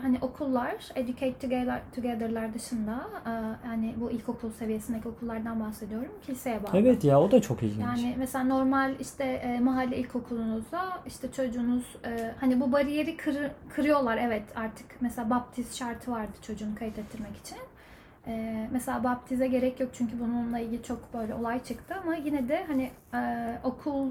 [0.02, 3.30] hani okullar, educate together, together'lar dışında e,
[3.68, 6.12] yani bu ilkokul seviyesindeki okullardan bahsediyorum.
[6.26, 6.78] Kiliseye bağlı.
[6.78, 7.84] Evet ya o da çok ilginç.
[7.84, 11.96] Yani mesela normal işte e, mahalle ilkokulunuzda işte çocuğunuz
[12.40, 17.58] hani bu bariyeri kır- kırıyorlar evet artık mesela baptiz şartı vardı çocuğunu kayıt ettirmek için.
[18.26, 22.64] E, mesela baptize gerek yok çünkü bununla ilgili çok böyle olay çıktı ama yine de
[22.68, 24.08] hani e, okul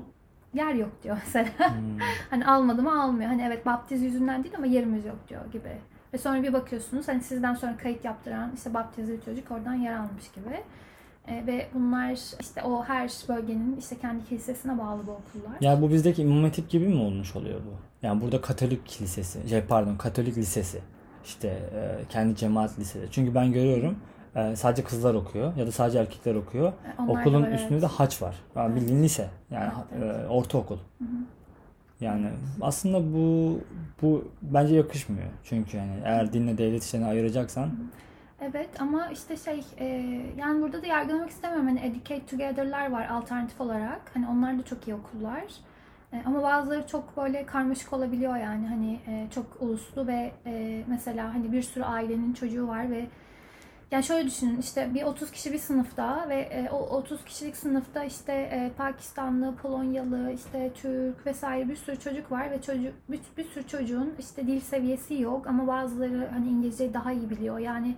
[0.54, 1.48] yer yok diyor mesela.
[1.58, 2.00] Hmm.
[2.30, 3.30] hani almadı mı almıyor.
[3.30, 5.72] Hani evet baptiz yüzünden değil ama yerimiz yok diyor gibi.
[6.14, 10.32] Ve sonra bir bakıyorsunuz hani sizden sonra kayıt yaptıran işte baptizli çocuk oradan yer almış
[10.36, 10.64] gibi.
[11.28, 15.62] E, ve bunlar işte o her bölgenin işte kendi kilisesine bağlı bu okullar.
[15.62, 18.06] Ya bu bizdeki İmam Hatip gibi mi olmuş oluyor bu?
[18.06, 20.82] Yani burada Katolik kilisesi, şey pardon Katolik lisesi.
[21.26, 23.08] işte e, kendi cemaat lisesi.
[23.12, 23.98] Çünkü ben görüyorum
[24.36, 26.68] e, sadece kızlar okuyor ya da sadece erkekler okuyor.
[26.68, 27.82] E, onlar Okulun var, üstünde evet.
[27.82, 28.36] de haç var.
[28.56, 29.30] Yani bildiğin lise.
[29.52, 30.78] Yani Evet, e, ortaokul.
[32.02, 32.28] Yani
[32.62, 33.60] aslında bu
[34.02, 35.28] bu bence yakışmıyor.
[35.44, 37.70] Çünkü yani eğer dinle devlet işlerini ayıracaksan
[38.42, 39.86] Evet ama işte şey e,
[40.38, 41.68] yani burada da yargılamak istemiyorum.
[41.68, 44.02] Hani Educate Together'lar var alternatif olarak.
[44.14, 45.44] Hani onlar da çok iyi okullar.
[46.14, 48.68] E, ama bazıları çok böyle karmaşık olabiliyor yani.
[48.68, 53.08] Hani e, çok uluslu ve e, mesela hani bir sürü ailenin çocuğu var ve
[53.92, 58.04] yani şöyle düşünün işte bir 30 kişi bir sınıfta ve e, o 30 kişilik sınıfta
[58.04, 63.44] işte e, Pakistanlı, Polonyalı, işte Türk vesaire bir sürü çocuk var ve çocuk bir, bir
[63.44, 67.60] sürü çocuğun işte dil seviyesi yok ama bazıları hani İngilizceyi daha iyi biliyor.
[67.60, 67.96] Yani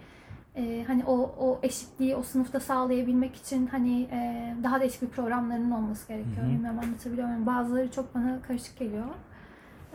[0.56, 5.71] e, hani o o eşitliği o sınıfta sağlayabilmek için hani e, daha değişik bir programlarının
[5.71, 6.38] olması gerekiyor.
[6.38, 6.49] Hı hı.
[6.49, 7.45] Bilmiyorum anlatabiliyor muyum?
[7.45, 9.06] Bazıları çok bana karışık geliyor.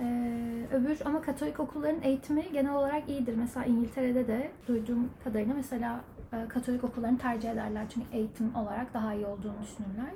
[0.01, 3.35] Ee, öbür ama Katolik okulların eğitimi genel olarak iyidir.
[3.37, 6.01] Mesela İngiltere'de de duyduğum kadarıyla mesela
[6.33, 7.85] e, Katolik okullarını tercih ederler.
[7.95, 10.15] Çünkü eğitim olarak daha iyi olduğunu düşünürler.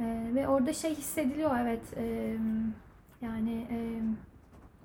[0.00, 2.36] Ee, ve orada şey hissediliyor evet e,
[3.20, 3.78] yani e,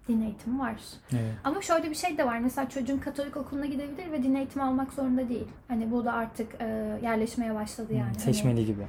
[0.08, 0.76] din eğitimi var.
[1.14, 1.34] evet.
[1.44, 2.40] Ama şöyle bir şey de var.
[2.40, 5.48] Mesela çocuğun Katolik okuluna gidebilir ve din eğitimi almak zorunda değil.
[5.68, 6.66] Hani bu da artık e,
[7.04, 8.04] yerleşmeye başladı yani.
[8.04, 8.88] Hani- seçmeli gibi.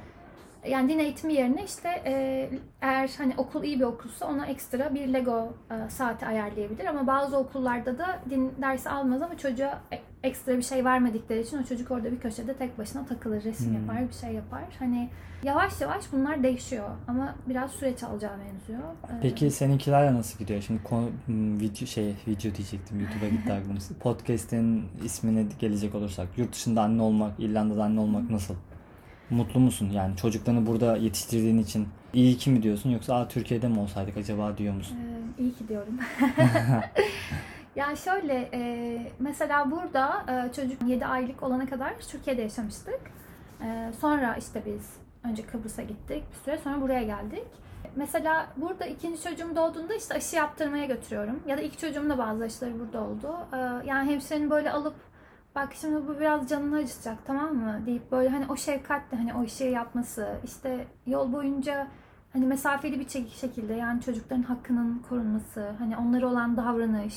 [0.69, 2.49] Yani din eğitimi yerine işte e,
[2.81, 7.37] eğer hani okul iyi bir okulsa ona ekstra bir Lego e, saati ayarlayabilir ama bazı
[7.37, 11.91] okullarda da din dersi almaz ama çocuğa e- ekstra bir şey vermedikleri için o çocuk
[11.91, 13.81] orada bir köşede tek başına takılır, resim Hmm.
[13.81, 14.63] yapar, bir şey yapar.
[14.79, 15.09] Hani
[15.43, 18.79] yavaş yavaş bunlar değişiyor ama biraz süreç alacağı benziyor.
[19.21, 20.61] Peki seninkilerle nasıl gidiyor?
[20.61, 22.99] Şimdi konu, m, video şey video diyecektim.
[22.99, 23.77] YouTube'a gitti aklım.
[23.99, 28.55] Podcast'in ismine gelecek olursak yurt dışında anne olmak, İrlanda'da anne olmak nasıl?
[29.31, 29.89] Mutlu musun?
[29.89, 34.57] Yani çocuklarını burada yetiştirdiğin için iyi ki mi diyorsun yoksa Aa, Türkiye'de mi olsaydık acaba
[34.57, 34.97] diyor musun?
[34.97, 35.99] Ee, iyi ki diyorum.
[37.75, 42.99] ya şöyle e, mesela burada e, çocuk 7 aylık olana kadar Türkiye'de yaşamıştık.
[43.61, 44.89] E, sonra işte biz
[45.23, 46.23] önce Kıbrıs'a gittik.
[46.31, 47.45] Bir süre sonra buraya geldik.
[47.95, 51.39] Mesela burada ikinci çocuğum doğduğunda işte aşı yaptırmaya götürüyorum.
[51.47, 53.35] Ya da ilk çocuğum da bazı aşıları burada oldu.
[53.53, 54.95] E, yani hemşirenin böyle alıp
[55.55, 59.43] bak şimdi bu biraz canını acıtacak tamam mı deyip böyle hani o şefkatle hani o
[59.43, 61.87] işi yapması işte yol boyunca
[62.33, 67.15] hani mesafeli bir şekilde yani çocukların hakkının korunması, hani onlara olan davranış,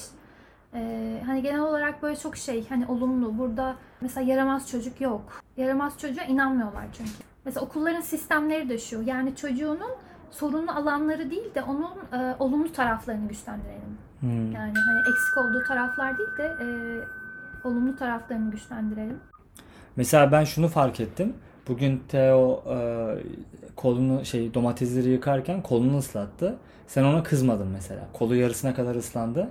[0.74, 3.38] ee, hani genel olarak böyle çok şey hani olumlu.
[3.38, 5.42] Burada mesela yaramaz çocuk yok.
[5.56, 7.10] Yaramaz çocuğa inanmıyorlar çünkü.
[7.44, 9.02] Mesela okulların sistemleri de şu.
[9.02, 9.90] Yani çocuğunun
[10.30, 13.98] sorunlu alanları değil de onun e, olumlu taraflarını güçlendirelim.
[14.20, 14.52] Hmm.
[14.52, 16.66] Yani hani eksik olduğu taraflar değil de e,
[17.64, 19.18] olumlu taraflarını güçlendirelim.
[19.96, 21.32] Mesela ben şunu fark ettim.
[21.68, 22.76] Bugün Theo e,
[23.76, 26.56] kolunu şey domatesleri yıkarken kolunu ıslattı.
[26.86, 28.00] Sen ona kızmadın mesela.
[28.12, 29.48] Kolu yarısına kadar ıslandı.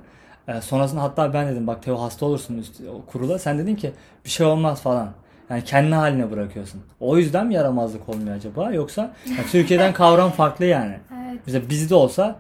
[0.48, 3.40] E, sonrasında hatta ben dedim bak Theo hasta olursun üst, kurula.
[3.40, 3.92] Sen dedin ki
[4.26, 5.10] bir şey olmaz falan.
[5.50, 6.82] Yani kendi haline bırakıyorsun.
[7.00, 8.72] O yüzden mi yaramazlık olmuyor acaba?
[8.72, 9.02] Yoksa
[9.38, 10.98] ya Türkiye'den kavram farklı yani.
[11.14, 11.42] Evet.
[11.46, 12.36] Mesela bizde olsa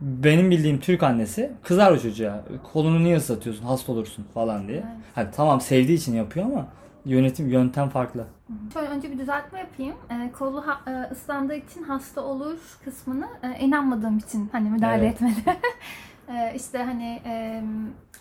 [0.00, 2.44] benim bildiğim Türk annesi kızar o çocuğa.
[2.72, 3.64] Kolunu niye ıslatıyorsun?
[3.64, 4.76] Hasta olursun falan diye.
[4.78, 4.86] Evet.
[5.14, 6.66] Hani tamam sevdiği için yapıyor ama
[7.04, 8.26] yönetim yöntem farklı.
[8.72, 9.94] Şöyle önce bir düzeltme yapayım.
[10.10, 15.14] Ee, kolu ha- e, ıslandığı için hasta olur kısmını e, inanmadığım için hani müdahale Evet.
[15.14, 15.56] etmedi.
[16.28, 17.62] e, işte hani e,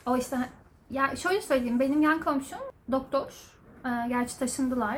[0.06, 0.38] o işte
[0.90, 2.60] ya şöyle söyleyeyim benim yan komşum
[2.92, 3.32] doktor.
[3.86, 4.98] E, gerçi taşındılar.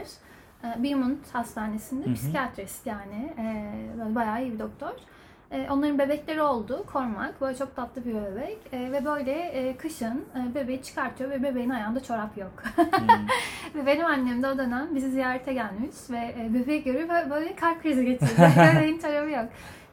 [0.63, 2.13] E, Beaumont Hastanesi'nde Hı hı.
[2.13, 3.33] psikiyatrist yani.
[3.37, 4.91] E, böyle bayağı iyi bir doktor.
[5.51, 6.85] E, onların bebekleri oldu.
[6.93, 7.41] Kormak.
[7.41, 8.57] Böyle çok tatlı bir bebek.
[8.71, 12.51] E, ve böyle e, kışın e, bebeği çıkartıyor ve bebeğin ayağında çorap yok.
[13.75, 17.55] Ve benim annem de o dönem bizi ziyarete gelmiş ve e, bebeği görüp böyle- böyle
[17.55, 18.51] kalp krizi geçirdi.
[18.75, 19.45] Bebeğin çorabı yok.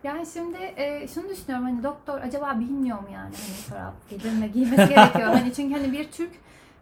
[0.05, 4.88] Yani şimdi e, şunu düşünüyorum hani doktor acaba bilmiyor mu yani hani çorap giydirme giymesi
[4.95, 5.29] gerekiyor.
[5.29, 6.31] hani çünkü hani bir Türk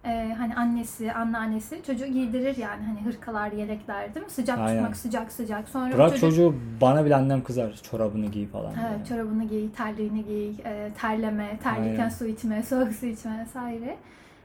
[0.05, 4.33] e, hani annesi, anneannesi çocuğu giydirir yani hani hırkalar, yelekler değil mi?
[4.33, 4.77] Sıcak Aynen.
[4.77, 5.69] tutmak sıcak sıcak.
[5.69, 8.75] Sonra Bırak çocuk çocuğu bana bile annem kızar çorabını giy falan.
[8.89, 12.09] Evet, çorabını giy, terliğini giy, e, terleme, terliyken Aynen.
[12.09, 13.97] su içme, soğuk su içme vesaire.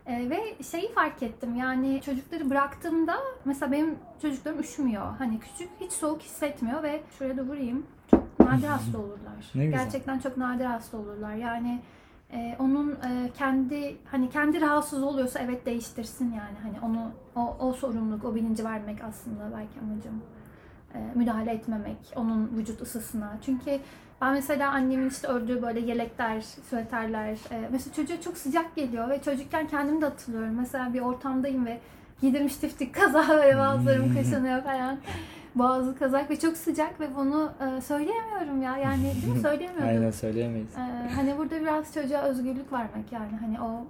[0.06, 5.06] E, ve şeyi fark ettim yani çocukları bıraktığımda mesela benim çocuklarım üşümüyor.
[5.18, 7.86] Hani küçük hiç soğuk hissetmiyor ve şuraya da vurayım.
[8.12, 9.70] Çok nadir hasta olurlar.
[9.72, 11.34] Gerçekten çok nadir hasta olurlar.
[11.36, 11.82] Yani
[12.34, 16.58] e, onun e, kendi hani kendi rahatsız oluyorsa evet değiştirsin yani.
[16.64, 20.22] Hani onu o, o sorumluluk, o bilinci vermek aslında belki amacım.
[20.96, 23.38] e, müdahale etmemek onun vücut ısısına.
[23.46, 23.80] Çünkü
[24.22, 27.38] ben mesela annemin işte ördüğü böyle yelekler, süveterler.
[27.52, 30.56] e, mesela çocuğa çok sıcak geliyor ve çocukken kendimi de hatırlıyorum.
[30.58, 31.80] Mesela bir ortamdayım ve
[32.22, 34.98] giydirmiş tiftik kazak ve bazılarım kaşınıyor falan.
[35.56, 38.78] Boğazı kazak ve çok sıcak ve bunu e, söyleyemiyorum ya.
[38.78, 39.40] Yani değil mi?
[39.42, 39.88] Söyleyemiyorum.
[39.90, 40.70] Aynen söyleyemeyiz.
[40.78, 43.88] Ee, hani burada biraz çocuğa özgürlük vermek yani hani o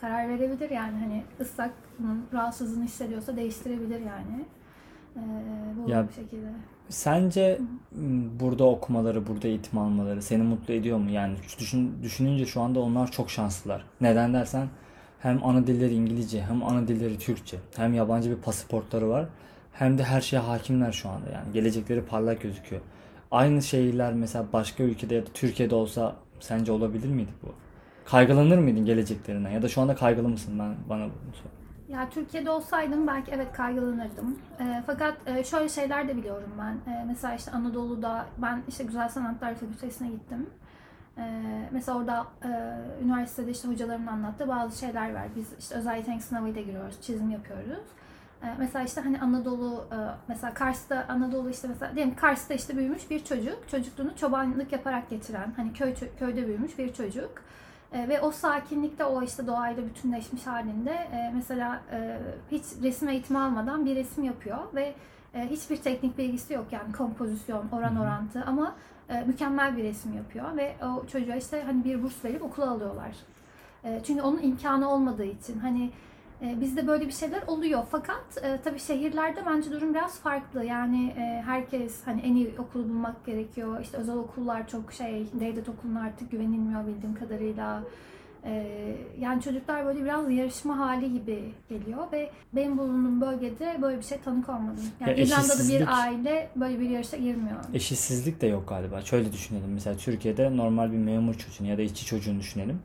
[0.00, 1.70] karar verebilir yani hani ıslak
[2.32, 4.44] rahatsızlığını hissediyorsa değiştirebilir yani.
[5.16, 5.20] Ee,
[5.86, 6.46] bu Ya- şekilde.
[6.88, 7.58] Sence
[7.92, 11.10] m, burada okumaları, burada eğitim almaları seni mutlu ediyor mu?
[11.10, 13.84] Yani düşün, düşününce şu anda onlar çok şanslılar.
[14.00, 14.68] Neden dersen
[15.18, 19.26] hem ana dilleri İngilizce, hem ana dilleri Türkçe, hem yabancı bir pasaportları var,
[19.78, 21.52] hem de her şeye hakimler şu anda yani.
[21.52, 22.82] Gelecekleri parlak gözüküyor.
[23.30, 27.54] Aynı şeyler mesela başka ülkede ya da Türkiye'de olsa sence olabilir miydi bu?
[28.04, 30.58] Kaygılanır mıydın geleceklerinden ya da şu anda kaygılı mısın?
[30.58, 31.50] Ben bana bunu sor.
[31.88, 34.38] Ya Türkiye'de olsaydım belki evet kaygılanırdım.
[34.60, 36.92] Ee, fakat e, şöyle şeyler de biliyorum ben.
[36.92, 40.46] Ee, mesela işte Anadolu'da ben işte Güzel Sanatlar Fakültesine gittim.
[41.18, 42.48] Ee, mesela orada e,
[43.04, 45.28] üniversitede işte hocalarımın anlattığı bazı şeyler var.
[45.36, 47.86] Biz işte özel yetenek sınavıyla giriyoruz, çizim yapıyoruz.
[48.42, 49.96] Ee, mesela işte hani Anadolu, e,
[50.28, 55.52] mesela Kars'ta Anadolu işte mesela diyelim Kars'ta işte büyümüş bir çocuk, çocukluğunu çobanlık yaparak geçiren,
[55.56, 57.30] hani köy köyde büyümüş bir çocuk.
[57.92, 61.82] E, ve o sakinlikte o işte doğayla bütünleşmiş halinde e, mesela
[62.50, 64.94] hiç resim eğitimi almadan bir resim yapıyor ve
[65.34, 68.74] hiçbir teknik bilgisi yok yani kompozisyon, oran orantı ama
[69.26, 73.16] mükemmel bir resim yapıyor ve o çocuğa işte hani bir burs verip okula alıyorlar.
[74.04, 75.90] Çünkü onun imkanı olmadığı için hani
[76.40, 80.64] bizde böyle bir şeyler oluyor fakat e, tabii şehirlerde bence durum biraz farklı.
[80.64, 83.80] Yani e, herkes hani en iyi okulu bulmak gerekiyor.
[83.80, 87.82] İşte özel okullar çok şey, devlet okuluna artık güvenilmiyor bildiğim kadarıyla.
[88.46, 88.66] E,
[89.20, 94.18] yani çocuklar böyle biraz yarışma hali gibi geliyor ve benim bulunduğum bölgede böyle bir şey
[94.18, 94.84] tanık olmadım.
[95.00, 97.56] Yani Ya İrlanda'da bir aile böyle bir yarışa girmiyor.
[97.74, 99.02] Eşitsizlik de yok galiba.
[99.02, 99.72] Şöyle düşünelim.
[99.74, 102.78] Mesela Türkiye'de normal bir memur çocuğunu ya da işçi çocuğunu düşünelim.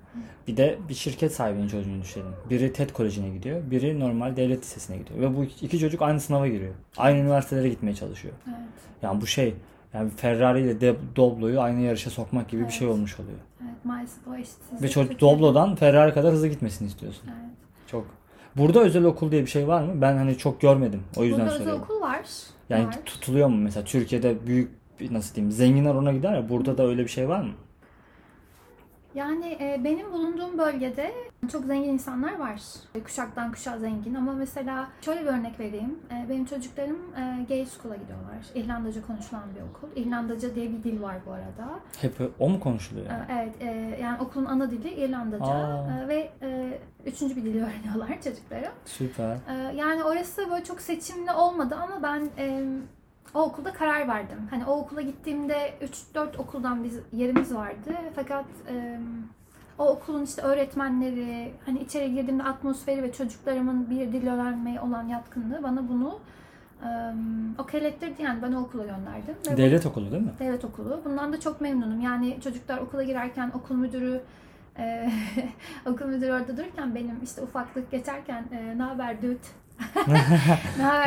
[0.48, 2.32] Bir de bir şirket sahibinin çocuğunu düşünelim.
[2.50, 3.72] Biri TED Koleji'ne gidiyor.
[3.72, 5.20] Biri normal devlet lisesine gidiyor.
[5.20, 6.74] Ve bu iki çocuk aynı sınava giriyor.
[6.98, 8.34] Aynı üniversitelere gitmeye çalışıyor.
[8.48, 8.58] Evet.
[9.02, 9.54] Yani bu şey
[9.94, 12.98] yani Ferrari ile Doblo'yu aynı yarışa sokmak gibi bir şey Evet.
[12.98, 13.38] olmuş oluyor.
[13.84, 14.82] Maalesef o eşitsizlik.
[14.82, 17.24] Ve çocuk Doblo'dan Ferrari kadar hızlı gitmesini istiyorsun.
[17.28, 17.52] Evet.
[17.88, 18.06] Çok.
[18.58, 20.02] Burada özel okul diye bir şey var mı?
[20.02, 21.04] Ben hani çok görmedim.
[21.18, 21.84] O yüzden Burada özel soruyorum.
[21.84, 22.22] okul var.
[22.70, 23.06] Yani var.
[23.06, 24.72] tutuluyor mu mesela Türkiye'de büyük
[25.12, 27.52] nasıl diyeyim zenginler ona gider ya burada da öyle bir şey var mı?
[29.16, 31.12] Yani e, benim bulunduğum bölgede
[31.52, 32.62] çok zengin insanlar var.
[32.96, 36.00] E, Kuşaktan kuşağa zengin ama mesela şöyle bir örnek vereyim.
[36.12, 38.38] E, benim çocuklarım e, Gay School'a gidiyorlar.
[38.56, 39.88] İrlandaca konuşulan bir okul.
[40.02, 41.80] İrlandaca diye bir dil var bu arada.
[42.02, 43.06] Hep o mu konuşuluyor?
[43.06, 43.26] E, Yani?
[43.30, 46.00] evet, e, yani okulun ana dili İrlandaca Aa.
[46.04, 48.72] E, ve e, üçüncü bir dili öğreniyorlar çocuklarım.
[48.86, 49.36] Süper.
[49.36, 52.64] E, yani orası böyle çok seçimli olmadı ama ben e,
[53.34, 54.38] o okulda karar verdim.
[54.50, 55.74] Hani o okula gittiğimde
[56.16, 57.92] 3-4 okuldan biz yerimiz vardı.
[58.16, 59.00] Fakat e,
[59.78, 65.64] o okulun işte öğretmenleri, hani içeri girdiğimde atmosferi ve çocuklarımın bir dil öğrenmeye olan yatkınlığı
[65.64, 66.20] bana bunu
[66.86, 66.90] e,
[67.62, 68.22] okeylettirdi.
[68.24, 69.36] Yani ben o okula gönderdim.
[69.50, 70.32] Ve bu- Devlet okulu değil mi?
[70.40, 71.02] devlet okulu.
[71.06, 72.02] Bundan da çok memnunum.
[72.02, 74.22] Yani çocuklar okula girerken okul müdürü
[75.86, 79.38] okul müdürü orada dururken benim işte ufaklık geçerken e, ne haber dude?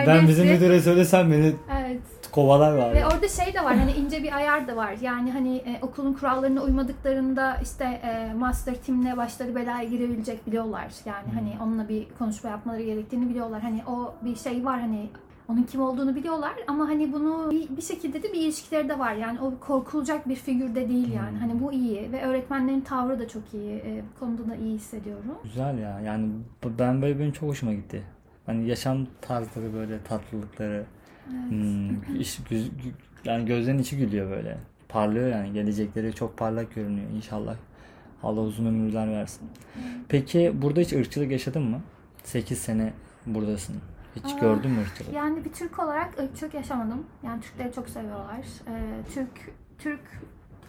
[0.06, 2.00] Ben bizim gençlik?" müdüre söylesem beni Evet.
[2.32, 2.94] kovalar var.
[2.94, 4.94] Ve orada şey de var hani ince bir ayar da var.
[5.02, 10.86] Yani hani e, okulun kurallarına uymadıklarında işte e, master team'le başları belaya girebilecek biliyorlar.
[11.06, 11.34] Yani Hmm.
[11.34, 13.60] hani onunla bir konuşma yapmaları gerektiğini biliyorlar.
[13.62, 15.08] Hani o bir şey var hani
[15.48, 19.14] onun kim olduğunu biliyorlar ama hani bunu bir, bir şekilde de bir ilişkileri de var.
[19.14, 21.30] Yani o korkulacak bir figür de değil yani.
[21.30, 21.38] Hmm.
[21.38, 23.72] Hani bu iyi ve öğretmenlerin tavrı da çok iyi.
[23.74, 25.24] E, bu konuda da iyi hissediyorum.
[25.44, 26.00] Güzel ya.
[26.00, 26.28] Yani
[26.78, 28.02] ben böyle benim çok hoşuma gitti.
[28.46, 30.84] Hani yaşam tarzları böyle tatlılıkları.
[31.48, 32.92] Hmm, iş- güz- gü-
[33.24, 34.58] yani gözlerin içi gülüyor böyle.
[34.88, 35.52] Parlıyor yani.
[35.52, 37.10] Gelecekleri çok parlak görünüyor.
[37.10, 37.56] İnşallah
[38.22, 39.48] Allah uzun ömürler versin.
[40.08, 41.80] Peki burada hiç ırkçılık yaşadın mı?
[42.24, 42.92] 8 sene
[43.26, 43.76] buradasın.
[44.16, 45.12] Hiç Aa, gördün mü ırkçılık?
[45.14, 47.06] Yani bir Türk olarak ırkçılık yaşamadım.
[47.22, 48.38] Yani Türkleri çok seviyorlar.
[48.68, 48.72] Ee,
[49.14, 49.30] Türk
[49.78, 50.00] Türk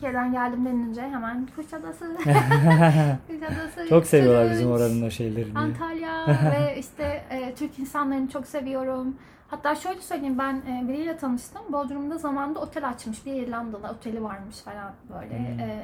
[0.06, 2.06] Türkiye'den geldim denince hemen Kuşadası.
[3.28, 3.90] Kuşadası.
[3.90, 5.58] Çok seviyorlar bizim oranın o şeylerini.
[5.60, 9.16] Antalya ve işte e, Türk insanlarını çok seviyorum.
[9.48, 11.62] Hatta şöyle söyleyeyim ben e, biriyle tanıştım.
[11.70, 13.26] Bodrum'da zamanında otel açmış.
[13.26, 15.38] Bir İrlandalı oteli varmış falan böyle.
[15.38, 15.60] Hmm.
[15.60, 15.84] E,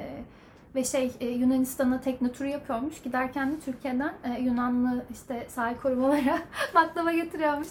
[0.76, 3.02] ve şey e, Yunanistan'a tekne turu yapıyormuş.
[3.02, 6.40] Giderken de Türkiye'den e, Yunanlı işte sahil korumalara
[6.76, 7.68] baklava getiriyormuş.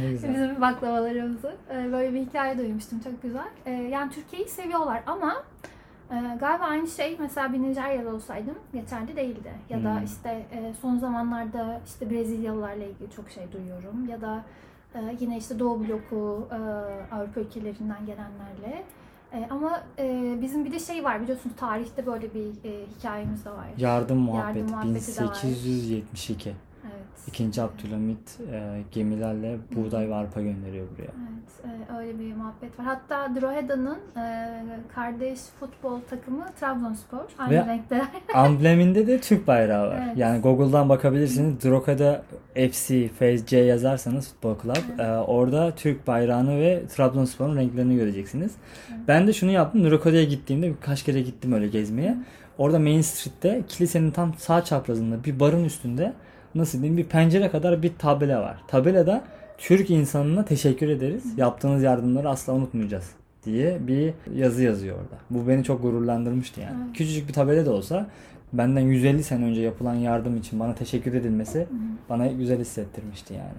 [0.00, 0.34] Ne güzel.
[0.34, 1.54] Bizim baklavalarımızı.
[1.70, 3.00] Ee, Böyle bir hikaye duymuştum.
[3.00, 3.48] Çok güzel.
[3.66, 5.42] Ee, Yani Türkiye'yi seviyorlar ama
[6.10, 9.52] e, galiba aynı şey mesela bir Nijeryalı olsaydım geçerli değildi.
[9.70, 10.04] Ya da Hmm.
[10.04, 14.08] işte e, son zamanlarda işte Brezilyalılarla ilgili çok şey duyuyorum.
[14.08, 14.44] Ya da
[14.94, 16.54] E, yine işte Doğu bloku, e,
[17.14, 18.84] Avrupa ülkelerinden gelenlerle.
[19.32, 23.50] E, ama e, bizim bir de şey var biliyorsunuz tarihte böyle bir e, hikayemiz de
[23.50, 23.66] var.
[23.78, 25.30] Yardım muhabbeti, muhabbeti de var.
[25.30, 26.54] 1872.
[27.18, 27.28] Evet.
[27.28, 31.02] İkinci Abdülhamit e, gemilerle buğday ve arpa gönderiyor buraya.
[31.02, 32.86] Evet, e, öyle bir muhabbet var.
[32.86, 34.50] Hatta Drogheda'nın e,
[34.94, 37.18] kardeş futbol takımı Trabzonspor.
[37.38, 38.02] Aynı Ve- renkler.
[38.34, 40.02] Ambleminde de Türk bayrağı var.
[40.06, 40.16] Evet.
[40.18, 41.64] Yani Google'dan bakabilirsiniz.
[41.64, 42.22] Drogheda
[42.54, 48.52] FC Phase C yazarsanız futbol club e, orada Türk bayrağını ve Trabzonspor'un renklerini göreceksiniz.
[49.08, 49.90] Ben de şunu yaptım.
[49.90, 52.16] Drogheda'ya gittiğimde birkaç kere gittim öyle gezmeye.
[52.58, 56.12] Orada Main Street'te kilisenin tam sağ çaprazında bir barın üstünde
[56.54, 58.56] nasıl diyeyim bir pencere kadar bir tabela var.
[58.68, 59.24] Tabelada
[59.58, 61.24] Türk insanına teşekkür ederiz.
[61.36, 63.10] Yaptığınız yardımları asla unutmayacağız
[63.44, 65.16] diye bir yazı yazıyor orada.
[65.30, 66.76] Bu beni çok gururlandırmıştı yani.
[66.84, 66.96] Evet.
[66.96, 68.06] Küçücük bir tabela da olsa
[68.52, 71.66] benden 150 sene önce yapılan yardım için bana teşekkür edilmesi
[72.08, 73.58] bana güzel hissettirmişti yani.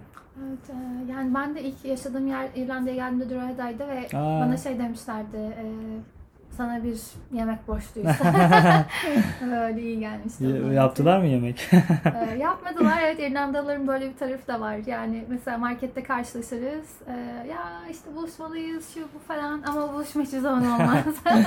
[0.49, 4.41] Evet, e, yani ben de ilk yaşadığım yer İrlanda'ya geldiğimde Drogheda'ydı ve Aa.
[4.41, 5.37] bana şey demişlerdi.
[5.37, 5.65] e,
[6.57, 6.97] sana bir
[7.31, 8.09] yemek borçluyuz.
[9.51, 10.61] Böyle iyi gelmişti.
[10.73, 11.69] Yaptılar mı yemek?
[11.73, 12.97] E, yapmadılar.
[13.03, 14.77] Evet İrlandalıların böyle bir tarafı da var.
[14.85, 16.87] Yani mesela markette karşılaşırız.
[17.07, 17.13] E,
[17.49, 21.05] ya işte buluşmalıyız şu bu falan ama buluşma hiçbir zaman olmaz.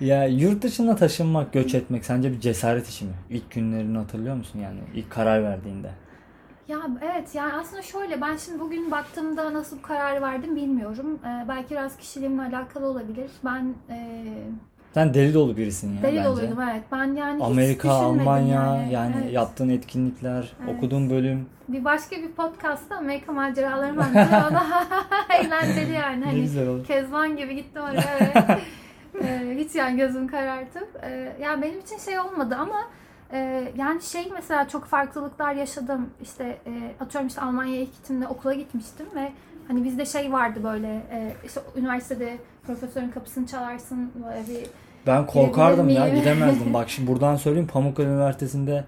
[0.00, 3.14] ya yurt dışına taşınmak, göç etmek sence bir cesaret işi mi?
[3.30, 4.78] İlk günlerini hatırlıyor musun yani?
[4.94, 5.90] İlk karar verdiğinde.
[6.68, 11.18] Ya evet yani aslında şöyle ben şimdi bugün baktığımda nasıl bu kararı verdim bilmiyorum.
[11.26, 13.30] Ee, belki biraz kişiliğimle alakalı olabilir.
[13.44, 14.24] Ben e,
[14.94, 16.28] Sen deli dolu birisin ya deli bence.
[16.28, 16.82] doluydum evet.
[16.92, 19.32] Ben yani hiç Amerika, düşünmedim Almanya yani, Evet.
[19.32, 20.76] yaptığın etkinlikler, Evet.
[20.76, 21.46] okuduğun bölüm.
[21.68, 24.50] Bir başka bir podcastta Amerika maceralarım anlatıyor.
[24.50, 24.64] O da
[25.40, 26.20] eğlenceli yani.
[26.20, 26.84] Ne Hani güzel olur.
[26.86, 28.58] Kezban gibi gittim oraya ve
[29.26, 30.88] e, hiç yani gözüm karartıp.
[31.02, 32.80] E, yani benim için şey olmadı ama
[33.32, 36.10] e, yani şey mesela çok farklılıklar yaşadım.
[36.22, 39.32] İşte e, atıyorum işte Almanya'ya ilk gittiğimde okula gitmiştim ve
[39.68, 44.66] hani bizde şey vardı böyle e, işte üniversitede profesörün kapısını çalarsın böyle bir
[45.06, 46.74] Ben korkardım ya gidemezdim.
[46.74, 48.84] Bak şimdi buradan söyleyeyim Pamukkale Üniversitesi'nde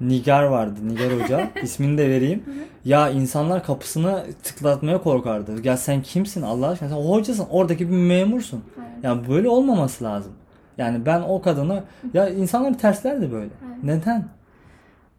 [0.00, 0.80] Nigar vardı.
[0.88, 1.50] Nigar Hoca.
[1.62, 2.44] İsmini de vereyim.
[2.84, 5.66] Ya insanlar kapısını tıklatmaya korkardı.
[5.66, 6.88] Ya sen kimsin Allah aşkına?
[6.88, 7.46] Sen hocasın.
[7.50, 8.64] Oradaki bir memursun.
[8.78, 8.88] Evet.
[9.02, 10.32] Yani böyle olmaması lazım.
[10.80, 11.82] Yani ben o kadını
[12.14, 13.50] ya insanlar terslerdi böyle.
[13.66, 13.84] Evet.
[13.84, 14.24] Neden?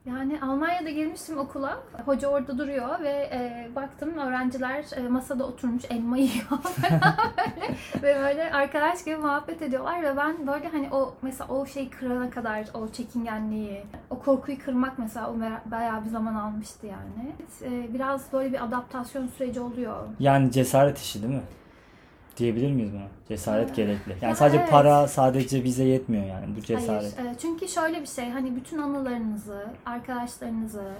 [0.05, 1.77] Yani Almanya'da girmiştim okula.
[2.05, 6.45] Hoca orada duruyor ve e, baktım öğrenciler e, masada oturmuş elma yiyor
[6.83, 7.01] böyle.
[8.03, 12.29] ve böyle arkadaş gibi muhabbet ediyorlar ve ben böyle hani o mesela o şeyi kırana
[12.29, 15.35] kadar o çekingenliği, o korkuyu kırmak mesela o
[15.71, 17.31] bayağı bir zaman almıştı yani.
[17.61, 19.95] E, biraz böyle bir adaptasyon süreci oluyor.
[20.19, 21.41] Yani cesaret işi değil mi?
[22.37, 23.07] Diyebilir miyiz buna?
[23.27, 24.11] Cesaret Ee, gerekli.
[24.11, 24.69] Yani ya sadece evet.
[24.69, 27.17] para sadece bize yetmiyor yani bu cesaret.
[27.17, 27.29] Hayır.
[27.29, 30.91] e, çünkü şöyle bir şey hani bütün anılarınızı, arkadaşlarınızı,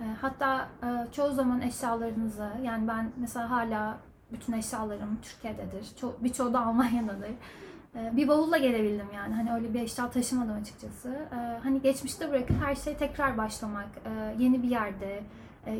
[0.00, 3.98] e, hatta e, çoğu zaman eşyalarınızı yani ben mesela hala
[4.32, 5.84] bütün eşyalarım Türkiye'dedir.
[6.00, 7.30] Ço- birçoğu da Almanya'dadır.
[8.12, 9.34] Bir bavulla gelebildim yani.
[9.34, 11.14] Hani öyle bir eşya taşımadım açıkçası.
[11.62, 13.88] Hani geçmişte bırakıp her şey tekrar başlamak,
[14.38, 15.20] yeni bir yerde,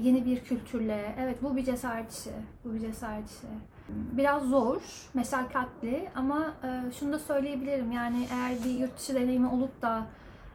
[0.02, 1.14] yeni bir kültürle.
[1.20, 2.30] Evet bu bir cesaret işi.
[2.64, 3.46] Bu bir cesaret işi.
[3.88, 4.76] Biraz zor,
[5.14, 7.92] meşakkatli ama e, şunu da söyleyebilirim.
[7.92, 10.06] Yani eğer bir yurt dışı deneyimi olup da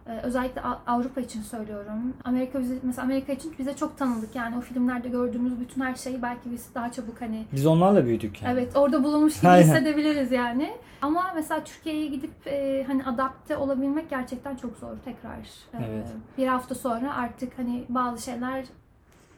[0.08, 2.14] e, özellikle Avrupa için söylüyorum.
[2.24, 4.36] Amerika bize, mesela Amerika için bize çok tanıdık.
[4.36, 8.42] Yani o filmlerde gördüğümüz bütün her şeyi belki biz daha çabuk hani Biz onlarla büyüdük
[8.42, 8.54] yani.
[8.54, 10.72] Evet orada bulunmuş gibi hissedebiliriz yani.
[11.02, 15.38] Ama mesela Türkiye'ye gidip e, hani adapte olabilmek gerçekten çok zor tekrar.
[15.74, 16.08] E, Evet.
[16.38, 18.66] Bir hafta sonra artık hani bazı şeyler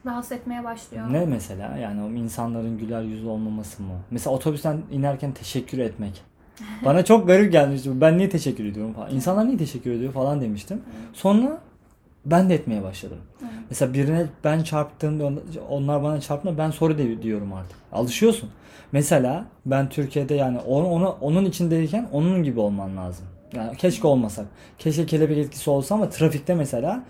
[0.06, 1.12] rahatsız etmeye başlıyor.
[1.12, 1.76] Ne mesela?
[1.76, 3.92] Yani o insanların güler yüzlü olmaması mı?
[4.10, 6.22] Mesela otobüsten inerken teşekkür etmek.
[6.84, 8.00] Bana çok garip gelmişti.
[8.00, 9.14] Ben niye teşekkür ediyorum falan.
[9.14, 10.82] İnsanlar niye teşekkür ediyor falan demiştim.
[11.12, 11.60] Sonra
[12.26, 13.18] ben de etmeye başladım.
[13.42, 13.52] Evet.
[13.70, 15.32] Mesela birine ben çarptığımda
[15.68, 17.78] onlar bana çarptığında ben de diyorum artık.
[17.92, 18.50] Alışıyorsun.
[18.92, 23.26] Mesela ben Türkiye'de yani onu, onu onun içindeyken onun gibi olman lazım.
[23.54, 24.46] Yani keşke olmasak.
[24.78, 27.04] Keşke kelebek etkisi olsa ama trafikte mesela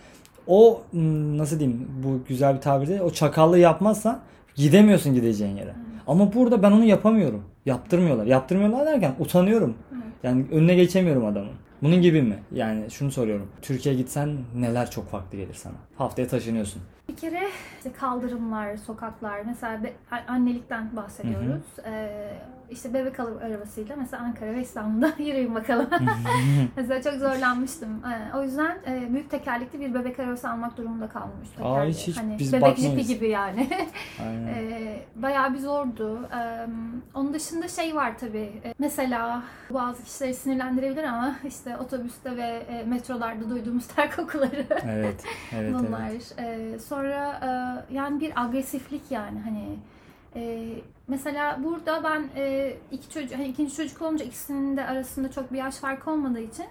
[0.46, 3.00] o hmm, nasıl diyeyim bu güzel bir tabir değil.
[3.00, 4.20] O çakallığı yapmazsa
[4.54, 5.74] gidemiyorsun gideceğin yere.
[6.06, 7.44] Ama burada ben onu yapamıyorum.
[7.66, 8.26] Yaptırmıyorlar.
[8.26, 9.74] Yaptırmıyorlar derken utanıyorum.
[9.92, 10.02] Evet.
[10.22, 11.52] Yani önüne geçemiyorum adamın.
[11.82, 12.38] Bunun gibi mi?
[12.52, 13.48] Yani şunu soruyorum.
[13.62, 15.75] Türkiye'ye gitsen neler çok farklı gelir sana?
[15.98, 16.83] Haftaya taşınıyorsun.
[17.08, 17.42] Bir kere
[17.79, 19.81] işte kaldırımlar, sokaklar, mesela
[20.29, 21.62] annelikten bahsediyoruz.
[21.87, 22.33] Ee,
[22.71, 25.87] işte bebek arabasıyla mesela Ankara ve İstanbul'da yürüyün bakalım.
[26.77, 28.02] mesela çok zorlanmıştım.
[28.04, 31.48] Ee, o yüzden e, büyük tekerlekli bir bebek arabası almak durumunda kalmış.
[31.62, 33.69] Aa, hiç- hiç hani biz bebek jipi gibi yani.
[34.23, 34.46] Aynen.
[34.46, 36.29] Ee, bayağı bir zordu.
[36.38, 36.67] Ee,
[37.14, 38.52] onun dışında şey var tabii.
[38.79, 44.67] Mesela bazı kişileri sinirlendirebilir ama işte otobüste ve e, metrolarda duyduğumuz ter kokuları.
[44.88, 45.25] Evet.
[45.54, 46.00] Evet Bunlar.
[46.38, 46.83] evet.
[46.83, 47.40] Sonra
[47.90, 49.77] e, yani bir agresiflik yani hani
[50.37, 50.68] E,
[51.08, 55.58] mesela burada ben e, iki çocuk, hani ikinci çocuk olunca ikisinin de arasında çok bir
[55.58, 56.66] yaş farkı olmadığı için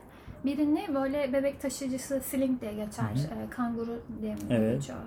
[0.45, 3.03] birini böyle bebek taşıyıcısı sling diye geçer.
[3.05, 4.75] E, kanguru diye mi Evet.
[4.79, 4.99] geçiyor?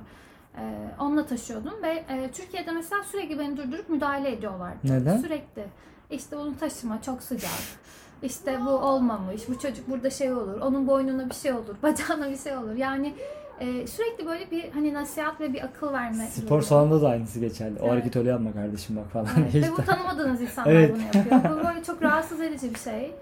[0.58, 0.62] E,
[1.00, 4.78] onunla taşıyordum ve e, Türkiye'de mesela sürekli beni durdurup müdahale ediyorlardı.
[4.84, 5.16] Neden?
[5.16, 5.64] Sürekli.
[6.10, 7.50] İşte bunu taşıma çok sıcak.
[8.22, 9.48] İşte bu olmamış.
[9.48, 10.60] Bu çocuk burada şey olur.
[10.60, 11.76] Onun boynuna bir şey olur.
[11.82, 12.74] Bacağına bir şey olur.
[12.74, 13.14] Yani
[13.60, 16.26] e, sürekli böyle bir hani nasihat ve bir akıl verme.
[16.26, 17.74] Spor salonunda da aynısı geçerli.
[17.78, 17.92] O Evet.
[17.92, 19.28] hareketi öyle yapma kardeşim bak falan.
[19.52, 20.94] Evet, ve bu tanımadığınız insanlar Evet.
[20.94, 21.02] bunu
[21.32, 21.56] yapıyor.
[21.58, 23.14] Bu böyle çok rahatsız edici bir şey.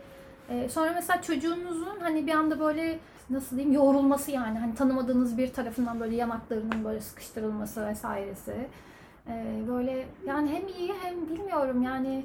[0.51, 2.99] Ee, sonra mesela çocuğunuzun hani bir anda böyle
[3.30, 8.55] nasıl diyeyim yoğrulması yani hani tanımadığınız bir tarafından böyle yanaklarının böyle sıkıştırılması vesairesi.
[9.28, 12.24] Ee, böyle yani hem iyi hem bilmiyorum yani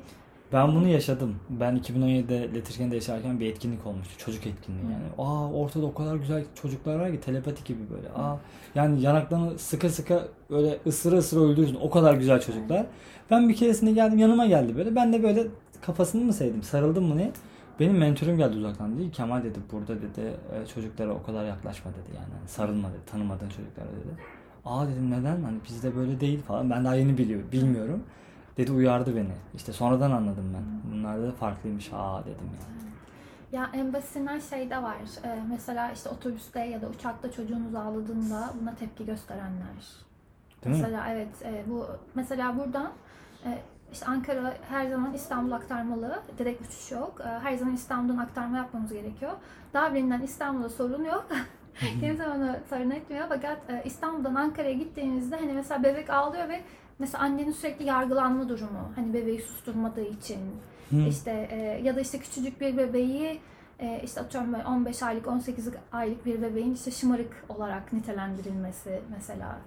[0.54, 1.36] Ben bunu yaşadım.
[1.50, 4.14] Ben 2017'de Letirken'de yaşarken bir etkinlik olmuştu.
[4.18, 5.04] Çocuk etkinliği yani.
[5.18, 8.10] Aa ortada o kadar güzel çocuklar var ki telepati gibi böyle.
[8.10, 8.38] Aa
[8.76, 11.78] yani yanaklarını sıkı sıkı öyle ısıra ısıra öldürürsün.
[11.82, 12.86] O kadar güzel çocuklar.
[13.32, 14.96] Ben bir keresinde geldim yanıma geldi böyle.
[14.96, 15.48] Ben de böyle
[15.82, 17.32] kafasını mı sevdim sarıldım mı ne?
[17.80, 19.12] Benim mentörüm geldi uzaktan dedi.
[19.12, 20.22] Kemal dedi burada dedi
[20.54, 22.34] e, çocuklara o kadar yaklaşma dedi yani.
[22.40, 24.16] Hani sarılma dedi tanımadığın çocuklara dedi.
[24.66, 25.42] Aa dedim neden?
[25.42, 26.70] Hani bizde böyle değil falan.
[26.70, 28.04] Ben daha yeni biliyor, bilmiyorum.
[28.58, 29.34] Dedi uyardı beni.
[29.56, 30.92] İşte sonradan anladım ben.
[30.92, 31.90] Bunlar da farklıymış.
[31.94, 32.92] Aa dedim yani.
[33.52, 34.98] Ya en basitinden şey de var.
[35.26, 40.02] Ee, mesela işte otobüste ya da uçakta çocuğunuz ağladığında buna tepki gösterenler.
[40.66, 40.82] Değil mi?
[40.82, 41.86] mesela evet e, bu
[42.16, 42.92] mesela buradan
[43.46, 43.58] e,
[43.92, 46.20] işte Ankara her zaman İstanbul aktarmalı.
[46.38, 47.22] Direkt uçuş yok.
[47.22, 49.32] E, her zaman İstanbul'dan aktarma yapmamız gerekiyor.
[49.74, 51.28] Dublin'den İstanbul'a sorun yok.
[52.00, 53.26] Kimse bana sorun etmiyor.
[53.30, 56.62] Fakat e, İstanbul'dan Ankara'ya gittiğinizde hani mesela bebek ağlıyor ve
[57.02, 58.92] mesela annenin sürekli yargılanma durumu.
[58.96, 60.40] Hani bebeği susturmadığı için.
[60.90, 60.96] Hı.
[61.10, 63.40] İşte e, ya da işte küçücük bir bebeği
[63.80, 69.58] e, işte atıyorum böyle 15 aylık 18 aylık bir bebeğin işte şımarık olarak nitelendirilmesi mesela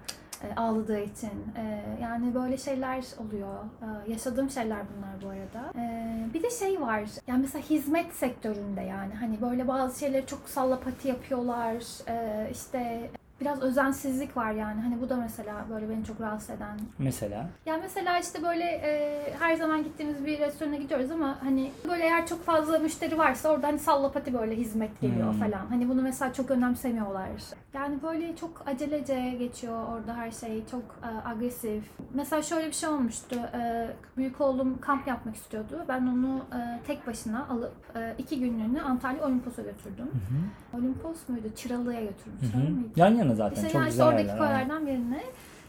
[0.43, 3.55] e, ağladığı için E, yani böyle şeyler oluyor.
[3.83, 5.79] E, yaşadığım şeyler bunlar bu arada.
[5.81, 7.03] E, bir de şey var.
[7.27, 11.75] Yani mesela hizmet sektöründe yani hani böyle bazı şeyleri çok sallapati yapıyorlar.
[12.09, 13.11] E, işte
[13.41, 14.81] biraz özensizlik var yani.
[14.81, 17.47] Hani bu da mesela böyle beni çok rahatsız eden Mesela.
[17.67, 22.27] ya mesela işte böyle e, her zaman gittiğimiz bir restorana gidiyoruz ama hani böyle eğer
[22.27, 25.41] çok fazla müşteri varsa orada hani sallapati böyle hizmet geliyor Hmm.
[25.41, 25.67] falan.
[25.69, 27.29] Hani bunu mesela çok önemsemiyorlar.
[27.75, 30.67] Yani böyle çok acelece geçiyor orada her şey.
[30.71, 31.85] Çok e, agresif.
[32.15, 33.37] Mesela şöyle bir şey olmuştu.
[33.55, 35.85] E, büyük oğlum kamp yapmak istiyordu.
[35.89, 40.11] Ben onu e, tek başına alıp e, iki günlüğünü Antalya Olimpos'a götürdüm.
[40.75, 41.49] Olimpos muydu?
[41.57, 42.39] Çıralı'ya götürdüm.
[42.41, 42.71] Hı Çıralı hı.
[42.71, 42.89] mıydı?
[42.97, 43.57] Yan yana zaten.
[43.57, 44.39] İşte Çok yani işte güzel oradaki yerler.
[44.39, 45.23] koylardan birine.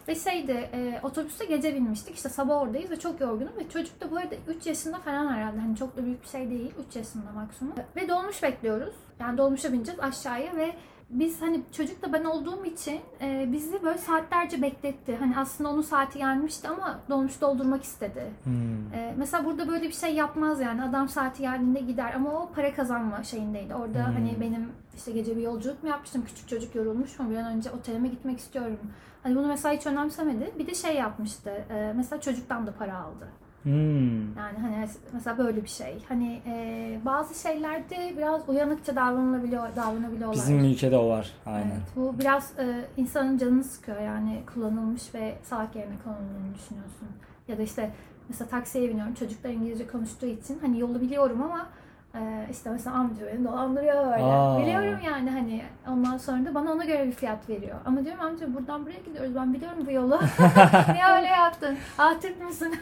[0.07, 2.15] Ve şeydi, e, otobüste gece binmiştik.
[2.15, 3.53] İşte sabah oradayız ve çok yorgunum.
[3.57, 5.59] Ve çocuk da bu arada 3 yaşında falan herhalde.
[5.59, 6.71] Hani çok da büyük bir şey değil.
[6.89, 7.73] 3 yaşında maksimum.
[7.95, 8.93] Ve dolmuş bekliyoruz.
[9.19, 10.73] Yani dolmuşa bineceğiz aşağıya ve
[11.09, 15.15] biz hani çocuk da ben olduğum için e, bizi böyle saatlerce bekletti.
[15.19, 18.31] Hani aslında onun saati gelmişti ama dolmuş doldurmak istedi.
[18.43, 18.93] Hmm.
[18.93, 20.83] E, mesela burada böyle bir şey yapmaz yani.
[20.83, 23.75] Adam saati geldiğinde gider ama o para kazanma şeyindeydi.
[23.75, 24.13] Orada Hmm.
[24.13, 26.23] hani benim işte gece bir yolculuk mu yapmıştım?
[26.25, 27.29] Küçük çocuk yorulmuş mu?
[27.29, 28.79] Bir an önce otelime gitmek istiyorum.
[29.23, 30.51] Hani bunu mesela hiç önemsemedi.
[30.59, 31.49] Bir de şey yapmıştı.
[31.69, 33.27] e, mesela çocuktan da para aldı.
[33.65, 34.37] Hmm.
[34.37, 36.03] Yani hani mesela böyle bir şey.
[36.09, 40.33] Hani e, bazı şeylerde biraz uyanıkça davranılabiliyor, davranabiliyorlar.
[40.35, 41.31] Bizim ülkede o var.
[41.45, 41.65] Aynen.
[41.67, 47.07] Evet, bu biraz e, insanın canını sıkıyor yani kullanılmış ve salak yerine kullanıldığını düşünüyorsun.
[47.47, 47.91] Ya da işte
[48.29, 51.69] mesela taksiye biniyorum çocuklar İngilizce konuştuğu için hani yolu biliyorum ama
[52.15, 54.23] e, işte mesela amca beni dolandırıyor böyle.
[54.23, 54.59] Aa.
[54.59, 57.75] Biliyorum yani hani ondan sonra da bana ona göre bir fiyat veriyor.
[57.85, 60.19] Ama diyorum amca buradan buraya gidiyoruz ben biliyorum bu yolu.
[60.93, 61.77] Niye öyle yaptın?
[61.97, 62.71] Ah Türk müsün?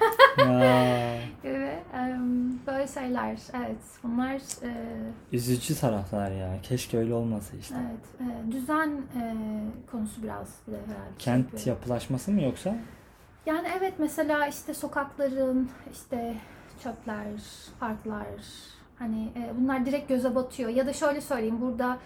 [1.43, 1.73] Gibi
[2.67, 3.37] böyle şeyler.
[3.53, 4.71] Evet bunlar e,
[5.31, 6.49] üzücü taraflar ya.
[6.63, 7.75] Keşke öyle olmasa işte.
[7.75, 9.35] Evet, e, düzen e,
[9.91, 11.17] konusu biraz bir de herhalde.
[11.19, 11.67] Kent yapıyor.
[11.67, 12.75] yapılaşması mı yoksa?
[13.45, 16.35] Yani evet mesela işte sokakların işte
[16.83, 17.25] çöpler,
[17.79, 18.27] parklar
[18.99, 20.69] hani e, bunlar direkt göze batıyor.
[20.69, 21.97] Ya da şöyle söyleyeyim burada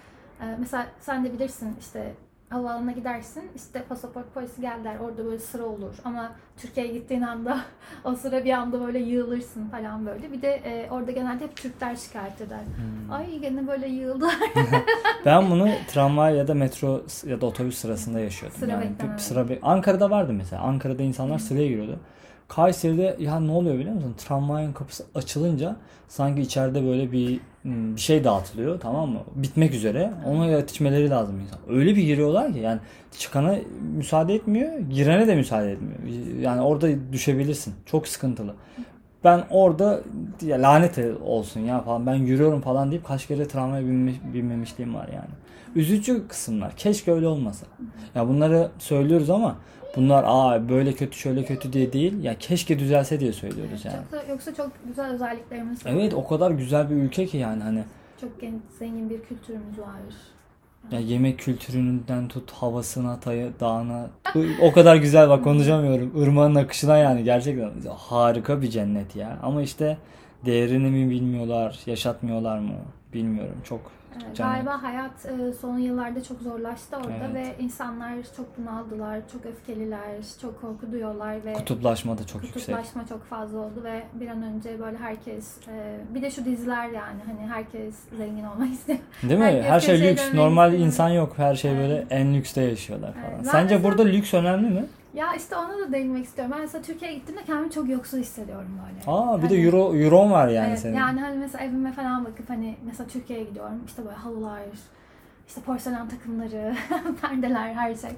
[0.41, 2.13] e, mesela sen de bilirsin işte
[2.49, 7.59] havaalanına gidersin işte pasaport polisi gel der orada böyle sıra olur ama Türkiye'ye gittiğin anda
[8.03, 10.31] o sıra bir anda böyle yığılırsın falan böyle.
[10.31, 12.59] Bir de e, orada genelde hep Türkler şikayet eder.
[12.59, 13.11] Hmm.
[13.11, 14.35] Ay gene böyle yığıldılar.
[15.25, 18.59] Ben bunu tramvay ya da metro ya da otobüs sırasında yaşıyordum.
[18.59, 20.61] Sıra yani bir sıra be- Ankara'da vardı mesela.
[20.61, 21.99] Ankara'da insanlar sıraya giriyordu.
[22.48, 24.16] Kayseri'de ya ne oluyor biliyor musun?
[24.18, 25.76] Tramvayın kapısı açılınca
[26.08, 29.20] sanki içeride böyle bir hmm, bir şey dağıtılıyor tamam mı?
[29.36, 30.14] Bitmek üzere.
[30.26, 31.60] Ona yetişmeleri lazım insan.
[31.70, 32.80] Öyle bir giriyorlar ki yani
[33.18, 33.56] çıkana
[33.95, 36.00] müsaade etmiyor, girene de müsaade etmiyor.
[36.41, 37.74] Yani orada düşebilirsin.
[37.86, 38.54] Çok sıkıntılı.
[39.24, 40.02] Ben orada
[40.41, 45.08] ya lanet olsun ya falan ben yürüyorum falan deyip kaç kere tramvaya binme, binmemişliğim var
[45.08, 45.30] yani.
[45.76, 46.76] Üzücü kısımlar.
[46.78, 47.66] Keşke öyle olmasa.
[48.16, 49.56] Ya bunları söylüyoruz ama
[49.98, 52.24] bunlar aa böyle kötü şöyle kötü diye değil.
[52.24, 53.95] Ya keşke düzelse diye söylüyoruz yani.
[53.95, 55.91] Çok da, yoksa çok güzel özelliklerimiz var.
[55.91, 57.84] Evet o kadar güzel bir ülke ki yani hani
[58.22, 59.88] Çok gen- zengin bir kültürümüz var.
[60.91, 64.10] ya yemek kültüründen tut havasına, tayı, dağına
[64.62, 66.24] o kadar güzel bak konuşamıyorum.
[66.24, 69.39] Irmağın akışına yani gerçekten harika bir cennet ya.
[69.43, 69.98] Ama işte
[70.45, 72.74] değerini mi bilmiyorlar, yaşatmıyorlar mı
[73.14, 73.56] bilmiyorum.
[73.64, 73.82] Çok
[74.20, 74.38] cennet.
[74.38, 77.36] Galiba hayat e, son yıllarda çok zorlaştı orada Evet.
[77.36, 80.07] ve insanlar çok bunaldılar, çok öfkeliler,
[80.41, 82.63] çok korku duyuyorlar ve Kutuplaşma da çok yüksek.
[82.65, 86.86] kutuplaşma çok fazla oldu ve bir an önce böyle herkes e, bir de şu diziler
[86.89, 88.99] yani hani herkes zengin olmak istiyor.
[89.24, 89.45] Değil mi?
[89.45, 90.34] Herkes Her şey lüks.
[90.34, 90.88] Normal istiyor.
[90.88, 91.34] insan yok.
[91.38, 93.26] Her şey böyle en lükste yaşıyorlar falan.
[93.36, 93.47] Evet.
[93.47, 94.86] Sence burada lüks önemli mi?
[95.18, 96.53] Ya işte ona da değinmek istiyorum.
[96.55, 99.18] Ben mesela Türkiye'ye gittiğimde kendimi çok yoksul hissediyorum böyle.
[99.18, 100.97] Aa bir de Hani- euro euro var yani Evet, senin.
[100.97, 104.61] yani hani mesela evime falan bakıp hani mesela Türkiye'ye gidiyorum işte böyle halılar,
[105.47, 106.76] işte porselen takımları,
[107.22, 108.09] perdeler her şey.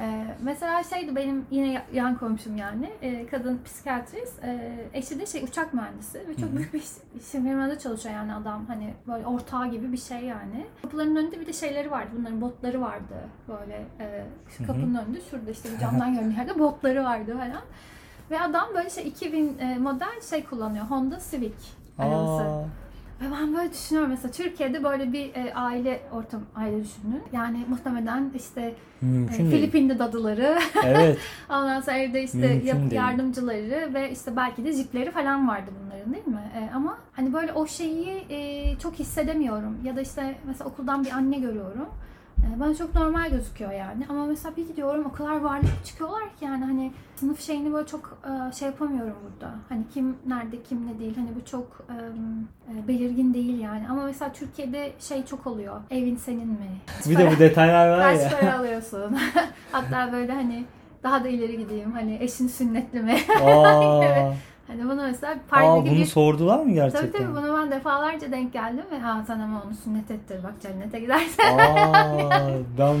[0.00, 5.44] Ee, mesela şeydi benim yine yan komşum yani e, kadın psikiyatrist e, eşi de şey
[5.44, 9.92] uçak mühendisi ve çok büyük bir iş- firmada çalışıyor yani adam hani böyle ortağı gibi
[9.92, 10.66] bir şey yani.
[10.82, 13.14] Kapıların önünde bir de şeyleri vardı bunların botları vardı
[13.48, 17.62] böyle e, şu kapının önünde şurada işte bir camdan görünen yerde botları vardı falan.
[18.30, 21.52] Ve adam böyle şey 2000 e, model şey kullanıyor Honda Civic
[21.98, 22.44] arabası.
[23.20, 27.22] Ve ben böyle düşünüyorum mesela Türkiye'de böyle bir e, aile ortam aile düşünün.
[27.32, 29.50] Yani muhtemelen işte e, mümkün değil.
[29.50, 31.18] Filipinli dadıları, Evet.
[31.50, 32.92] ondan sonra evde işte Mümkün değil.
[32.92, 36.50] yardımcıları ve işte belki de jipleri falan vardı bunların değil mi?
[36.56, 39.78] E, ama hani böyle o şeyi e, çok hissedemiyorum.
[39.84, 41.88] Ya da işte mesela okuldan bir anne görüyorum.
[42.46, 44.06] E, bana çok normal gözüküyor yani.
[44.08, 48.18] Ama mesela bir gidiyorum o kadar varlıklı çıkıyorlar ki yani hani sınıf şeyini böyle çok
[48.24, 49.54] e, şey yapamıyorum burada.
[49.68, 51.16] Hani kim nerede kim ne değil.
[51.16, 51.96] Hani bu çok e,
[52.72, 53.88] e, belirgin değil yani.
[53.90, 55.80] Ama mesela Türkiye'de şey çok oluyor.
[55.90, 56.68] Evin senin mi?
[57.08, 58.38] Bir de bu detaylar var Kaç ya.
[58.40, 59.16] para alıyorsun?
[59.72, 60.64] Hatta böyle hani
[61.02, 61.92] daha da ileri gideyim.
[61.92, 63.16] Hani eşin sünnetli mi?
[63.44, 64.32] Aa,
[64.68, 67.22] hani bunu mesela aa park gibi bunu sordular mı Tabii gerçekten?
[67.22, 71.00] tabii bunu ben defalarca denk geldim ve ha sen ama onu sünnet ettir bak cennete
[71.00, 71.58] gidersen.
[71.58, 72.96] Aa, ben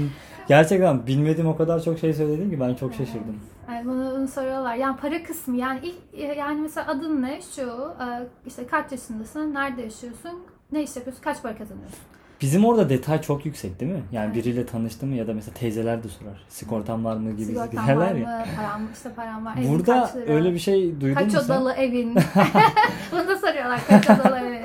[0.48, 3.40] gerçekten bilmediğim o kadar çok şey söyledin ki ben çok şaşırdım.
[3.68, 4.74] Yani bunu, bunu soruyorlar.
[4.74, 7.40] Yani para kısmı yani ilk yani mesela adın ne?
[7.56, 7.62] Şu
[8.02, 8.06] e,
[8.46, 9.54] işte kaç yaşındasın?
[9.54, 10.32] Nerede yaşıyorsun?
[10.72, 11.22] Ne iş yapıyorsun?
[11.22, 11.98] Kaç para kazanıyorsun?
[12.40, 14.02] Bizim orada detay çok yüksek değil mi?
[14.12, 16.44] Yani biriyle tanıştın mı ya da mesela teyzeler de sorar.
[16.48, 18.26] Sigortan var mı gibi Sigortan giderler var ya.
[18.38, 18.44] mı?
[18.56, 19.56] Param işte param var.
[19.56, 20.32] Evin Burada kaç lira?
[20.32, 21.54] öyle bir şey duydun Kaç mu sen?
[21.54, 22.14] odalı evin?
[23.12, 23.80] Bunu da soruyorlar.
[23.88, 24.60] Kaç odalı evin?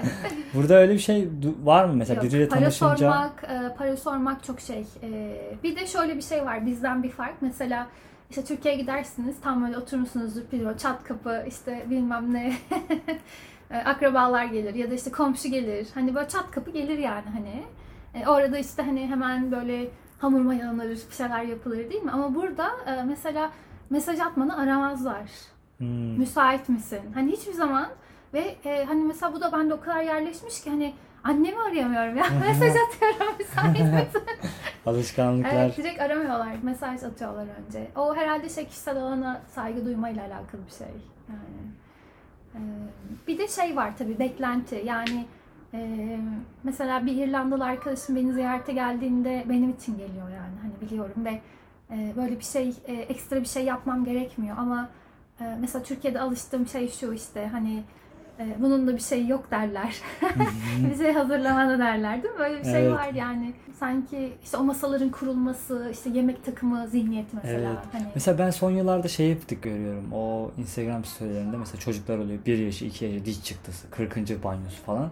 [0.54, 2.96] Burada öyle bir şey du- var mı mesela Yok, biriyle para tanışınca?
[2.98, 4.86] sormak, e, para sormak çok şey.
[5.04, 7.42] E, bir de şöyle bir şey var bizden bir fark.
[7.42, 7.88] Mesela
[8.30, 12.54] işte Türkiye'ye gidersiniz tam böyle oturmuşsunuzdur bir çat kapı işte bilmem ne
[13.86, 15.88] akrabalar gelir ya da işte komşu gelir.
[15.94, 17.64] Hani böyle çat kapı gelir yani hani.
[18.24, 19.90] E, orada işte hani hemen böyle
[20.20, 22.12] hamur mayalanır, bir şeyler yapılır değil mi?
[22.12, 23.52] Ama burada e, mesela
[23.90, 25.22] mesaj atmanı aramazlar
[25.78, 26.18] Hmm.
[26.18, 27.00] müsait misin?
[27.14, 27.88] Hani hiçbir zaman
[28.34, 30.94] ve e, hani mesela bu da bende o kadar yerleşmiş ki hani
[31.24, 32.26] annemi arayamıyorum ya.
[32.48, 34.22] Mesaj atıyorum müsait misin?
[34.86, 35.52] Alışkanlıklar.
[35.54, 36.48] evet, direkt aramıyorlar.
[36.64, 37.88] Mesaj atıyorlar önce.
[37.96, 40.88] O herhalde şey kişisel alana saygı duymayla alakalı bir şey.
[41.30, 41.72] Yani.
[42.56, 42.60] E,
[43.28, 44.84] bir de şey var tabii beklenti.
[44.86, 45.26] Yani
[45.74, 46.20] e,
[46.64, 50.56] mesela bir İrlandalı arkadaşım beni ziyarete geldiğinde benim için geliyor yani.
[50.62, 51.42] Hani biliyorum ve
[51.92, 54.90] e, böyle bir şey e, ekstra bir şey yapmam gerekmiyor ama
[55.60, 57.84] mesela Türkiye'de alıştığım şey şu işte hani
[58.40, 59.96] e, bunun da bir şey yok derler.
[60.92, 62.40] bir şey hazırlamalı derler değil mi?
[62.40, 62.92] Böyle bir şey Evet.
[62.92, 63.54] var yani.
[63.80, 67.70] Sanki işte o masaların kurulması, işte yemek takımı zihniyeti mesela.
[67.70, 67.80] Evet.
[67.92, 70.14] Hani Mesela ben son yıllarda şey yaptık görüyorum.
[70.14, 72.40] O Instagram storylerinde mesela çocuklar oluyor.
[72.46, 74.44] 1 yaşı, 2 yaşı, diş çıktısı, 40.
[74.44, 75.10] banyosu falan.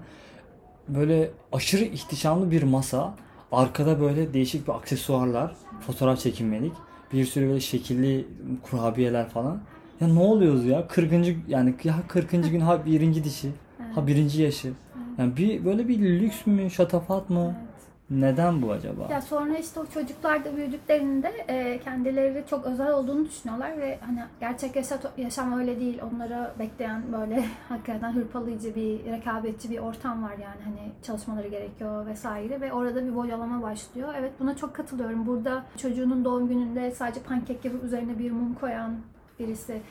[0.88, 3.14] Böyle aşırı ihtişamlı bir masa.
[3.52, 5.56] Arkada böyle değişik bir aksesuarlar.
[5.88, 6.74] Fotoğraf çekinmelik.
[7.14, 8.28] Bir sürü böyle şekilli
[8.64, 9.62] kurabiyeler falan.
[10.02, 10.88] Ya ne oluyoruz ya?
[10.88, 11.12] 40.
[11.48, 12.32] yani ya 40.
[12.32, 13.52] gün ha birinci dişi,
[13.96, 14.74] ha birinci yaşı.
[15.18, 17.56] Yani bir böyle bir lüks mü, şatafat mı?
[17.60, 17.72] Evet.
[18.10, 19.08] Neden bu acaba?
[19.12, 24.20] Ya sonra işte o çocuklar da büyüdüklerinde e, kendileri çok özel olduğunu düşünüyorlar ve hani
[24.40, 26.00] gerçek yaşa, yaşam öyle değil.
[26.12, 32.62] Onlara bekleyen böyle hakikaten hırpalayıcı bir, rekabetçi bir ortam var yani hani çalışmaları gerekiyor vesaire
[32.62, 34.14] ve orada bir boyalama başlıyor.
[34.20, 35.28] Evet buna çok katılıyorum.
[35.28, 38.92] Burada çocuğunun doğum gününde sadece pankek yapıp üzerine bir mum koyan
[39.40, 39.82] birisi.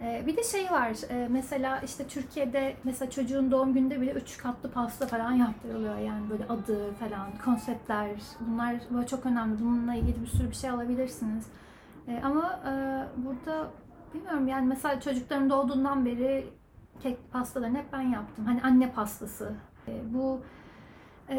[0.00, 4.38] Ee, bir de şey var e, mesela işte Türkiye'de mesela çocuğun doğum gününde bile üç
[4.38, 5.98] katlı pasta falan yaptırılıyor.
[5.98, 9.60] Yani böyle adı falan konseptler bunlar böyle çok önemli.
[9.60, 11.46] Bununla ilgili bir sürü bir şey alabilirsiniz.
[12.08, 12.72] Ee, ama e,
[13.24, 13.70] burada
[14.14, 16.46] bilmiyorum yani mesela çocukların doğduğundan beri
[17.02, 18.44] kek pastalarını hep ben yaptım.
[18.46, 19.52] Hani anne pastası.
[20.04, 20.55] Bu E,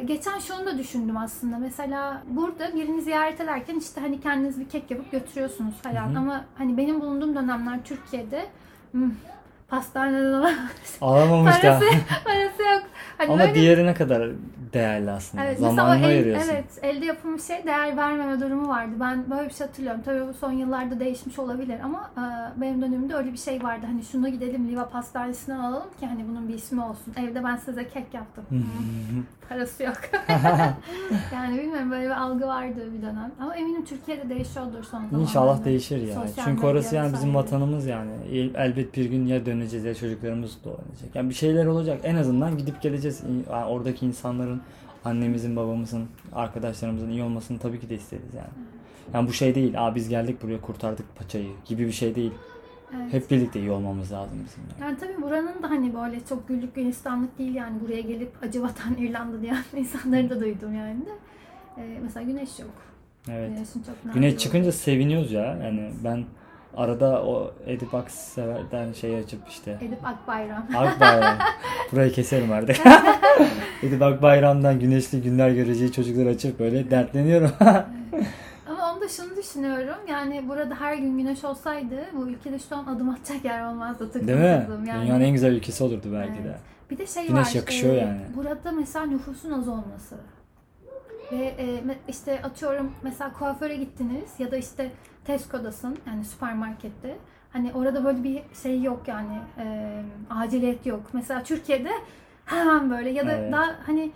[0.06, 1.58] Geçen şunu da düşündüm aslında.
[1.58, 6.08] Mesela burada birini ziyaret ederken işte hani kendiniz bir kek yapıp götürüyorsunuz falan.
[6.08, 6.18] Hı hı.
[6.18, 8.46] Ama hani benim bulunduğum dönemler Türkiye'de
[8.92, 9.12] hmm,
[9.70, 10.52] pastaneden alamam.
[11.02, 11.62] Alamamış da.
[11.62, 11.86] parası,
[12.26, 12.84] parası yok.
[13.18, 14.30] Hani Ama böyle- diğeri ne kadar
[14.74, 15.44] değerli aslında.
[15.44, 16.50] Evet, Zamanını el- ayırıyorsun.
[16.54, 18.92] evet, elde yapılmış şey değer vermeme durumu vardı.
[19.00, 20.02] Ben böyle bir şey hatırlıyorum.
[20.06, 22.22] Tabii bu son yıllarda değişmiş olabilir ama e,
[22.62, 23.86] benim dönemimde öyle bir şey vardı.
[23.86, 27.14] Hani şunu gidelim Liva Pastanesi'nden alalım ki hani bunun bir ismi olsun.
[27.18, 28.46] Evde ben size kek yaptım.
[29.50, 29.98] Parası yok.
[31.34, 33.32] yani bilmiyorum böyle bir algı vardı bir dönem.
[33.42, 35.22] Ama eminim Türkiye'de değişiyordur son zamanlarda.
[35.22, 36.14] İnşallah değişir ya.
[36.14, 38.12] Sosyal Çünkü orası yani bizim vatanımız yani.
[38.32, 41.16] El- Elbet bir gün ya döneceğiz ya çocuklarımız da oynayacak.
[41.16, 42.00] Yani bir şeyler olacak.
[42.04, 43.24] En azından gidip geleceğiz.
[43.52, 44.62] Yani oradaki insanların,
[45.06, 48.68] annemizin, babamızın, arkadaşlarımızın iyi olmasını tabii ki de isteriz yani.
[49.14, 49.88] Yani bu şey değil.
[49.88, 52.32] Aa biz geldik buraya kurtardık paçayı gibi bir şey değil.
[52.96, 53.14] Evet.
[53.14, 54.64] Hep birlikte iyi olmamız lazım bizim.
[54.64, 54.82] Yani.
[54.82, 58.96] Yani tabii buranın da hani böyle çok güllük gülistanlık değil yani buraya gelip acı vatan
[58.98, 61.12] İrlanda diyen insanları da duydum yani de.
[61.78, 62.74] Ee, mesela güneş yok.
[63.30, 63.50] Evet.
[63.50, 65.58] Güneşin çok Güneş çıkınca seviniyoruz ya.
[65.64, 66.26] Yani ben
[66.76, 70.68] arada o Edip Aksever'den şey açıp işte Edip Akbayram.
[70.76, 71.38] Akbayram.
[71.92, 72.78] Burayı keserim artık.
[73.84, 77.52] Edip Akbayram'dan güneşli günler göreceği çocuklar açıp böyle dertleniyorum.
[78.70, 83.10] Ama onda şunu düşünüyorum yani burada her gün güneş olsaydı bu ülkede şu an adım
[83.10, 84.12] atacak yer olmazdı.
[84.12, 84.60] Tıklım Değil mi?
[84.62, 85.04] tıklım Yani.
[85.04, 86.48] Dünyanın en güzel ülkesi olurdu belki de.
[86.48, 86.60] Evet.
[86.90, 87.54] Bir de şey Güneş var.
[87.54, 88.22] yakışıyor e, yani.
[88.36, 90.16] Burada mesela nüfusun az olması.
[91.32, 94.92] Ve e, işte atıyorum mesela kuaföre gittiniz ya da işte
[95.28, 97.16] Tesco'dasın yani süpermarkette.
[97.54, 99.90] Hani orada böyle bir şey yok yani e,
[100.30, 101.02] aciliyet yok.
[101.14, 101.90] Mesela Türkiye'de
[102.46, 103.54] hemen böyle ya da Evet.
[103.54, 104.12] daha hani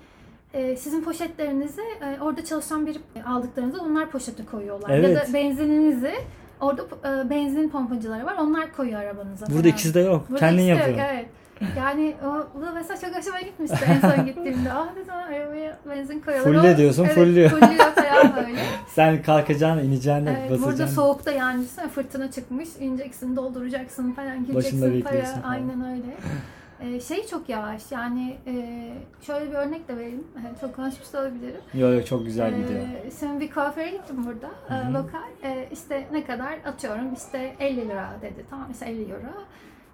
[0.54, 4.90] e, sizin poşetlerinizi e, orada çalışan biri aldıklarınızı onlar poşete koyuyorlar.
[4.90, 5.30] Ya Evet.
[5.30, 6.14] da benzininizi
[6.62, 9.46] orada e, benzin pompacıları var onlar koyuyor arabanıza.
[9.46, 9.72] Burada falan.
[9.72, 10.30] ikisi de yok.
[10.30, 11.04] Burada Kendin yok, yapıyorsun.
[11.14, 11.26] Evet.
[11.78, 14.74] Yani o, bu da mesela çok hoşuma gitmişti en son gittiğimde.
[14.74, 16.20] Ah dedim arabaya benzin.
[16.20, 17.72] Fulle ama- diyorsun, evet, fulluyor falan
[18.54, 18.66] böyle.
[18.88, 20.66] Sen kalkacaksın, ineceksin, Evet, basacaksın.
[20.66, 22.70] burada soğukta yani fırtına çıkmış.
[22.80, 25.42] ineceksin, dolduracaksın falan, Başında gireceksin bekliyorsun paraya.
[25.42, 25.54] falan.
[25.54, 26.16] Aynen öyle.
[26.84, 28.54] Ee, şey çok yavaş yani e,
[29.22, 30.28] şöyle bir örnek de vereyim.
[30.38, 31.62] Ee, çok konuşmuş da olabilirim.
[31.74, 32.80] Yok yok çok güzel gidiyor.
[32.80, 34.94] Ee, şimdi bir kuaföre gittim burada e, Hı hı.
[34.94, 35.30] lokal.
[35.52, 38.46] E, işte ne kadar atıyorum işte 50 lira dedi.
[38.50, 39.22] Tamam işte 50 euro.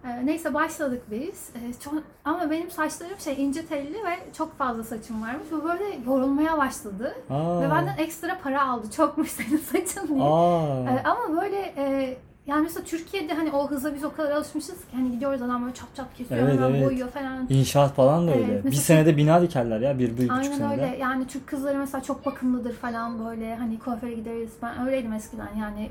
[0.06, 1.50] E, neyse başladık biz.
[1.56, 1.94] E, çok,
[2.26, 5.48] ama benim saçlarım şey ince telli ve çok fazla saçım varmış.
[5.52, 7.16] Bu böyle yorulmaya başladı.
[7.30, 7.62] Aa.
[7.62, 8.92] Ve benden ekstra para aldı.
[8.92, 10.24] Çokmuş senin saçın diye.
[10.24, 10.90] Aa.
[10.92, 12.18] E, ama böyle e,
[12.48, 15.74] yani mesela Türkiye'de hani o hıza biz o kadar alışmışız ki hani gidiyoruz adam böyle
[15.74, 16.86] çap çap kesiyor Evet, hemen evet.
[16.86, 17.46] boyuyor falan.
[17.50, 18.52] İnşaat falan da öyle.
[18.54, 20.00] Evet, bir senede bina dikerler ya.
[20.00, 20.74] Bir, bir buçuk Aynen senede.
[20.74, 20.98] öyle.
[20.98, 23.56] Yani Türk kızları mesela çok bakımlıdır falan böyle.
[23.56, 24.50] Hani kuaföre gideriz.
[24.62, 25.90] Ben öyleydim eskiden yani.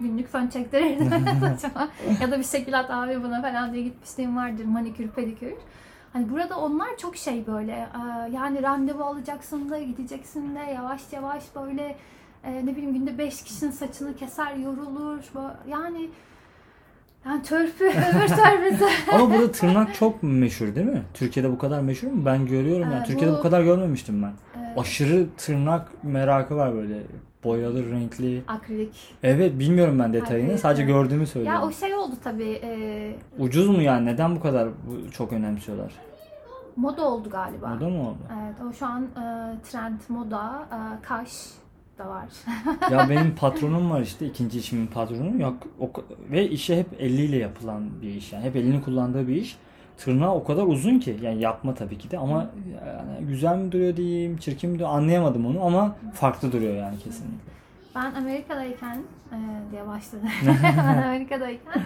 [0.00, 1.88] Günlük fön çektirirdim saçıma.
[2.20, 4.64] ya da bir şekil at abi buna falan diye gitmişliğim vardır.
[4.64, 5.52] Manikür, pedikür.
[6.12, 7.72] Hani burada onlar çok şey böyle.
[7.72, 11.96] e, Yani randevu alacaksın da gideceksin de yavaş yavaş böyle
[12.44, 15.20] e, ne bileyim günde 5 kişinin saçını keser yorulur.
[15.68, 16.08] Yani
[17.26, 18.84] yani törpü öbür törpüsü.
[19.12, 21.02] Ama burada tırnak çok meşhur değil mi?
[21.14, 22.24] Türkiye'de bu kadar meşhur mu?
[22.24, 23.02] Ben görüyorum yani.
[23.02, 24.60] Ee, Türkiye'de bu bu- kadar görmemiştim ben.
[24.62, 27.02] E, Aşırı tırnak merakı var böyle.
[27.44, 28.42] Boyalı, renkli.
[28.48, 28.94] akrilik.
[29.22, 30.48] Evet bilmiyorum ben detayını.
[30.50, 31.62] Evet, Sadece gördüğümü Ya söylüyorum.
[31.68, 32.60] o şey oldu tabii.
[32.62, 34.06] e, Ucuz mu yani?
[34.06, 34.68] Neden bu kadar
[35.12, 35.92] çok önemsiyorlar?
[36.76, 37.68] moda oldu galiba.
[37.74, 38.18] Moda mı oldu?
[38.44, 39.22] Evet, o şu an e,
[39.70, 41.30] trend moda, e, kaş
[41.98, 42.24] da var.
[42.90, 45.42] ya benim patronum var işte ikinci işimin patronu.
[45.42, 45.90] Yok, o,
[46.30, 48.44] ve işi hep eliyle yapılan bir iş yani.
[48.44, 49.56] Hep elini kullandığı bir iş.
[49.98, 52.46] Tırnağı o kadar uzun ki yani yapma tabii ki de ama
[52.86, 57.52] yani güzel mi duruyor diyeyim, çirkin mi duruyor anlayamadım onu ama farklı duruyor yani kesinlikle.
[57.94, 58.98] Ben Amerika'dayken
[59.32, 59.36] e,
[59.72, 60.22] diye başladı.
[60.62, 61.82] ben Amerika'dayken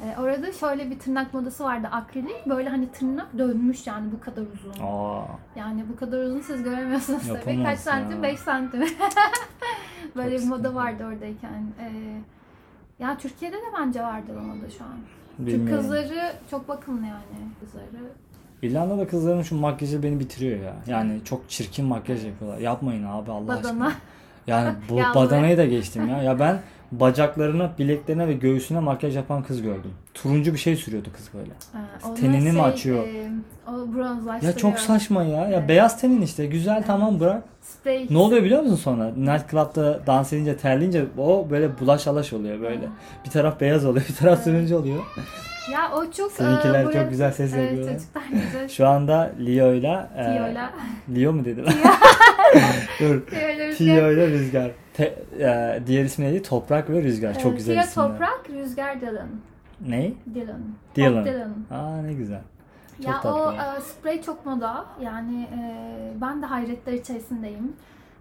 [0.00, 2.46] e, orada şöyle bir tırnak modası vardı akrilik.
[2.46, 4.84] Böyle hani tırnak dönmüş yani bu kadar uzun.
[4.86, 5.22] Aa,
[5.56, 7.62] Yani bu kadar uzun siz göremiyorsunuz tabii.
[7.64, 8.16] Kaç santim?
[8.16, 8.22] ya.
[8.22, 8.80] 5 santim.
[10.16, 11.62] Böyle Çok bir moda vardı oradayken.
[11.80, 11.88] E,
[12.98, 14.98] ya Türkiye'de de bence vardır o moda şu an.
[15.36, 15.82] Türk bilmiyorum.
[15.82, 17.22] kızları çok bakımlı yani.
[17.60, 17.86] Kızları
[18.62, 20.74] İrlanda'da kızların şu makyajı beni bitiriyor ya.
[20.86, 22.58] Yani çok çirkin makyaj yapıyorlar.
[22.58, 23.74] Yapmayın abi Allah aşkına.
[23.80, 23.92] badana.
[24.46, 25.14] Yani bu Yalnız.
[25.14, 26.22] badanayı da geçtim ya.
[26.22, 26.60] Ya ben
[27.00, 29.90] bacaklarına, bileklerine ve göğsüne makyaj yapan kız gördüm.
[30.14, 31.50] Turuncu bir şey sürüyordu kız böyle.
[32.04, 33.04] Onlar Tenini mi şey, açıyor?
[33.08, 33.30] e,
[33.68, 34.52] o bronzlaştırıyor.
[34.52, 35.48] Ya çok saçma ya.
[35.48, 35.68] Ya Evet.
[35.68, 36.46] beyaz tenin işte.
[36.46, 37.42] Güzel tamam bırak.
[37.62, 38.06] Sprey.
[38.10, 39.12] Ne oluyor biliyor musun sonra?
[39.16, 42.88] Nightclub'da dans edince, terleyince o böyle bulaş alaş oluyor böyle.
[43.24, 45.02] Bir taraf beyaz oluyor, bir taraf turuncu oluyor.
[45.72, 46.32] Ya o çok...
[46.32, 47.94] Seninkiler e, çok güzel ses evet, yapıyorlar.
[47.94, 48.68] çocuklar güzel.
[48.76, 50.72] Şu anda Leo'yla e, Tiyo'yla.
[51.16, 51.64] Leo mu dedim?
[53.00, 53.22] Dur.
[53.32, 53.76] Rüzgar.
[53.76, 54.70] Tio ile Rüzgar.
[54.94, 56.42] Te- e, diğer ismi neydi?
[56.42, 57.38] Toprak ve Rüzgar.
[57.38, 58.08] Çok güzel isimler.
[58.08, 59.28] Toprak, Rüzgar Dylan.
[59.80, 60.12] Ne?
[60.34, 60.60] Dylan.
[60.96, 61.24] Dylan.
[61.24, 61.54] Bob Dylan.
[61.70, 62.40] Aa ne güzel.
[62.96, 63.30] Çok ya tatlı.
[63.42, 64.86] o e, sprey çok moda.
[65.00, 65.60] Yani e,
[66.20, 67.72] ben de hayretler içerisindeyim.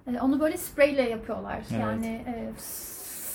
[0.08, 1.60] E, onu böyle spreyle yapıyorlar.
[1.72, 1.82] Evet.
[1.82, 2.52] Yani e,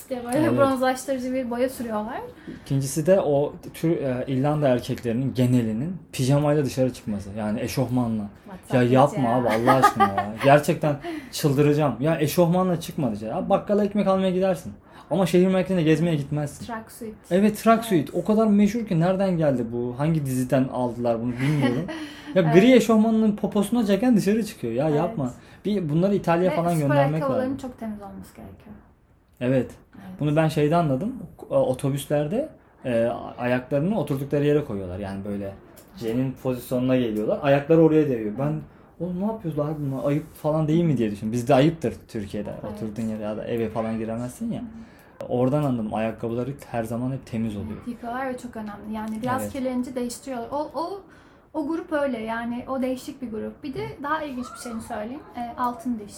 [0.09, 0.59] diye böyle Evet.
[0.59, 2.21] bronzlaştırıcı bir boya sürüyorlar.
[2.65, 7.31] İkincisi de o tür e, İrlanda erkeklerinin genelinin pijamayla dışarı çıkması.
[7.39, 8.29] Yani eşofmanla.
[8.45, 9.37] WhatsApp Ya yapma ya.
[9.37, 10.35] abi Allah aşkına ya.
[10.45, 10.97] Gerçekten
[11.33, 11.95] çıldıracağım.
[12.01, 13.35] Ya eşofmanla çıkma dışarı.
[13.37, 14.73] Abi bakkala ekmek almaya gidersin.
[15.11, 16.67] Ama şehir merkezine gezmeye gitmezsin.
[16.67, 17.15] Tracksuit.
[17.31, 19.95] Evet tracksuit o kadar meşhur ki nereden geldi bu?
[19.99, 21.85] Hangi diziden aldılar bunu bilmiyorum.
[22.35, 24.73] Ya gri eşofmanının poposuna çeken dışarı çıkıyor.
[24.73, 24.97] Ya Evet.
[24.99, 25.33] yapma.
[25.65, 27.57] Bir bunları İtalya Ve falan göndermek lazım.
[27.57, 28.77] çok temiz olması gerekiyor.
[29.41, 29.70] Evet.
[29.95, 30.20] Evet.
[30.20, 31.14] Bunu ben şeyde anladım.
[31.51, 32.49] Otobüslerde
[32.84, 33.05] e,
[33.39, 34.99] ayaklarını oturdukları yere koyuyorlar.
[34.99, 35.53] Yani böyle
[35.97, 37.39] C'nin pozisyonuna geliyorlar.
[37.43, 38.32] Ayakları oraya değiyor.
[38.39, 38.61] Ben
[39.01, 40.05] oğlum ne yapıyorlar bunlar?
[40.05, 41.32] Ayıp falan değil mi diye düşündüm.
[41.32, 42.51] Bizde ayıptır Türkiye'de.
[42.62, 42.72] Evet.
[42.82, 44.62] Oturduğun yere ya da eve falan giremezsin ya.
[45.28, 45.95] Oradan anladım.
[45.95, 47.78] Ayakkabıları her zaman hep temiz oluyor.
[47.86, 48.95] Yıkıyorlar ve çok önemli.
[48.95, 49.53] Yani biraz Evet.
[49.53, 50.49] kirlenince değiştiriyorlar.
[50.51, 51.01] O, o
[51.55, 53.62] o grup öyle yani o değişik bir grup.
[53.62, 55.22] Bir de daha ilginç bir şeyini söyleyeyim.
[55.36, 56.14] E, altın diş.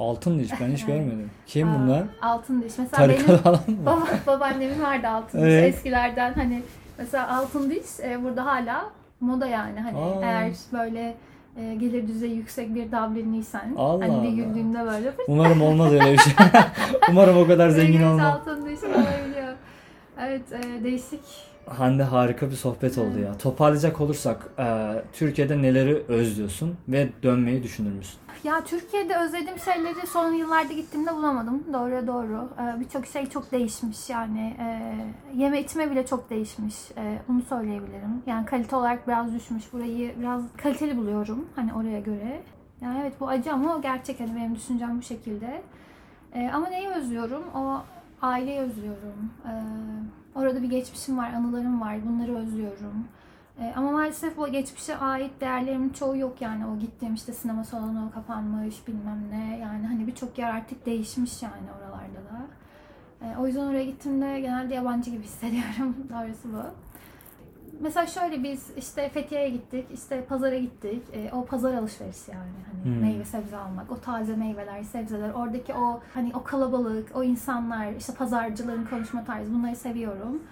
[0.00, 0.86] Altın diş ben hiç Evet.
[0.86, 1.30] görmedim.
[1.46, 2.02] Kim Aa, bunlar?
[2.22, 2.72] Altın diş.
[2.78, 3.76] Mesela Tarikat benim falan mı?
[3.86, 5.68] baba, babaannemin vardı altın Evet.
[5.68, 6.62] diş eskilerden hani
[6.98, 8.84] mesela altın diş e, burada hala
[9.20, 10.20] moda yani hani Aa.
[10.22, 11.14] eğer böyle
[11.56, 16.18] e, gelir düzeyi yüksek bir Dublinliysen Allah hani bir güldüğünde böyle Umarım olmaz öyle bir
[16.18, 16.32] şey.
[17.10, 18.26] Umarım o kadar zengin olmam.
[18.26, 19.54] altın diş olabiliyor.
[20.20, 21.20] Evet e, değişik.
[21.66, 23.38] Hande harika bir sohbet oldu ya.
[23.38, 28.18] Toparlayacak olursak e, Türkiye'de neleri özlüyorsun ve dönmeyi düşünür müsün?
[28.44, 31.64] Ya Türkiye'de özlediğim şeyleri son yıllarda gittiğimde bulamadım.
[31.72, 32.48] Doğruya doğru.
[32.60, 34.56] Ee, Birçok şey çok değişmiş yani.
[34.60, 34.96] E,
[35.34, 36.74] yeme içme bile çok değişmiş.
[36.96, 38.22] E, onu söyleyebilirim.
[38.26, 39.72] Yani kalite olarak biraz düşmüş.
[39.72, 41.48] Burayı biraz kaliteli buluyorum.
[41.56, 42.42] Hani oraya göre.
[42.80, 44.20] Yani evet bu acı ama o gerçek.
[44.20, 45.62] Hani benim düşüncem bu şekilde.
[46.34, 47.42] E, ama neyi özlüyorum?
[47.54, 47.82] O
[48.22, 49.30] aileyi özlüyorum.
[49.44, 49.52] E,
[50.34, 51.96] orada bir geçmişim var, anılarım var.
[52.06, 53.04] Bunları özlüyorum.
[53.60, 56.66] E, ama maalesef o geçmişe ait değerlerimin çoğu yok yani.
[56.66, 59.58] O gittiğim işte sinema salonu kapanmış bilmem ne.
[59.58, 62.46] Yani hani birçok yer artık değişmiş yani oralarda da.
[63.26, 65.96] E, o yüzden oraya gittiğimde genelde yabancı gibi hissediyorum.
[66.08, 66.62] Doğrusu bu.
[67.80, 71.02] Mesela şöyle biz işte Fethiye'ye gittik, işte pazara gittik.
[71.12, 73.00] E, o pazar alışverişi yani hani Hmm.
[73.02, 78.14] meyve sebze almak, o taze meyveler, sebzeler, oradaki o hani o kalabalık, o insanlar, işte
[78.14, 80.42] pazarcıların konuşma tarzı bunları seviyorum.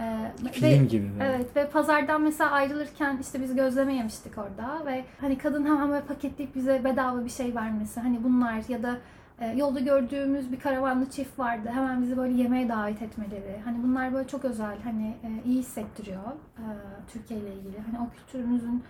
[0.00, 1.24] E, ve- Film gibi böyle.
[1.24, 6.04] Evet ve pazardan mesela ayrılırken işte biz gözleme yemiştik orada ve hani kadın hemen böyle
[6.04, 8.96] paketleyip bize bedava bir şey vermesi hani bunlar ya da
[9.40, 14.12] e, yolda gördüğümüz bir karavanlı çift vardı hemen bizi böyle yemeğe davet etmeleri hani bunlar
[14.14, 16.22] böyle çok özel hani e, iyi hissettiriyor
[16.58, 16.64] e,
[17.12, 18.82] Türkiye ile ilgili hani o kültürümüzün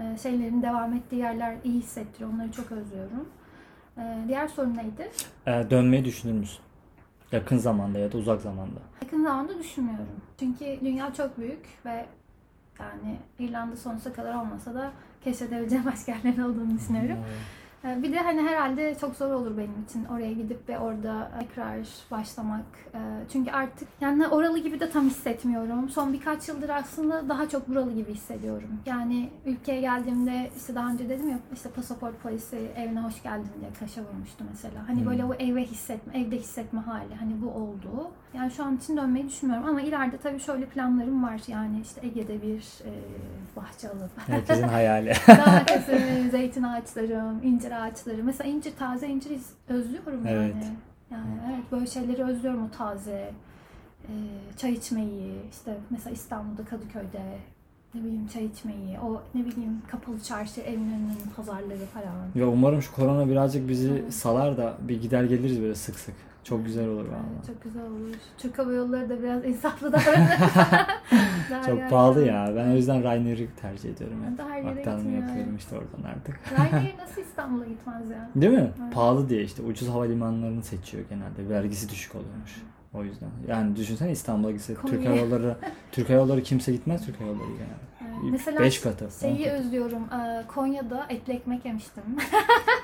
[0.00, 3.28] e, şeylerin devam ettiği yerler iyi hissettiriyor onları çok özlüyorum.
[3.98, 5.10] E, diğer sorun neydi?
[5.46, 6.65] E, dönmeyi düşünür müsün?
[7.32, 8.80] Yakın zamanda ya da uzak zamanda.
[9.02, 10.06] Yakın zamanda düşünmüyorum.
[10.40, 12.06] Çünkü dünya çok büyük ve
[12.80, 14.92] yani İrlanda sonsuza kadar olmasa da
[15.24, 17.16] keşfedebileceğim başka yerlerin olduğunu düşünüyorum.
[17.16, 21.78] Ee, Bir de hani herhalde çok zor olur benim için oraya gidip ve orada tekrar
[22.10, 22.64] başlamak.
[22.94, 22.98] Ee,
[23.32, 25.88] Çünkü artık yani oralı gibi de tam hissetmiyorum.
[25.88, 28.68] Son birkaç yıldır aslında daha çok buralı gibi hissediyorum.
[28.86, 33.70] Yani ülkeye geldiğimde işte daha önce dedim ya işte pasaport polisi evine hoş geldin diye
[33.80, 34.88] kaşa vurmuştu mesela.
[34.88, 35.06] Hani Hmm.
[35.06, 38.10] böyle o eve hissetme, evde hissetme hali hani bu oldu.
[38.34, 41.40] Yani şu an için dönmeyi düşünmüyorum ama ileride tabii şöyle planlarım var.
[41.48, 42.90] Yani işte Ege'de bir e,
[43.56, 45.12] bahçe alıp Herkesin hayali.
[45.28, 48.24] Domatesim, zeytin ağaçlarım, incir ağaçları.
[48.24, 50.54] Mesela incir, taze incir özlüyorum Evet.
[50.54, 50.74] yani.
[51.10, 53.30] Yani evet böyle şeyleri özlüyorum o taze.
[54.08, 54.12] Ee,
[54.56, 57.22] çay içmeyi, işte mesela İstanbul'da Kadıköy'de
[57.94, 62.26] ne bileyim çay içmeyi, o ne bileyim kapalı çarşı, Eminönü'nün pazarları falan.
[62.34, 64.14] Ya umarım şu korona birazcık bizi Evet.
[64.14, 66.14] salar da bir gider geliriz böyle sık sık.
[66.48, 67.46] Çok güzel olur vallahi.
[67.46, 68.14] çok güzel olur.
[68.38, 70.28] Türk Hava Yolları da biraz insaflı davranır.
[71.50, 72.52] Daha Çok yani- pahalı ya.
[72.56, 74.16] Ben o yüzden Ryanair'i tercih ediyorum.
[74.38, 75.12] De her yere gitmiyorum.
[75.28, 76.40] yapıyorum işte oradan artık.
[76.52, 78.30] Ryanair nasıl İstanbul'a gitmez ya?
[78.36, 78.70] Değil mi?
[78.82, 78.94] Evet.
[78.94, 81.54] Pahalı diye işte ucuz havalimanlarını seçiyor genelde.
[81.54, 82.62] Vergisi düşük oluyormuş.
[82.94, 83.28] O yüzden.
[83.48, 85.06] Yani düşünsene İstanbul'a gitse Türk.
[85.06, 85.56] Hava Yolları
[85.92, 87.86] Türk Hava Yolları kimse gitmez Türk Hava Yolları genelde.
[88.02, 88.30] Evet.
[88.30, 89.08] Mesela 5 katı.
[89.20, 89.56] Şeyi katı.
[89.56, 90.02] özlüyorum.
[90.12, 92.02] Ee, Konya'da etli ekmek yemiştim.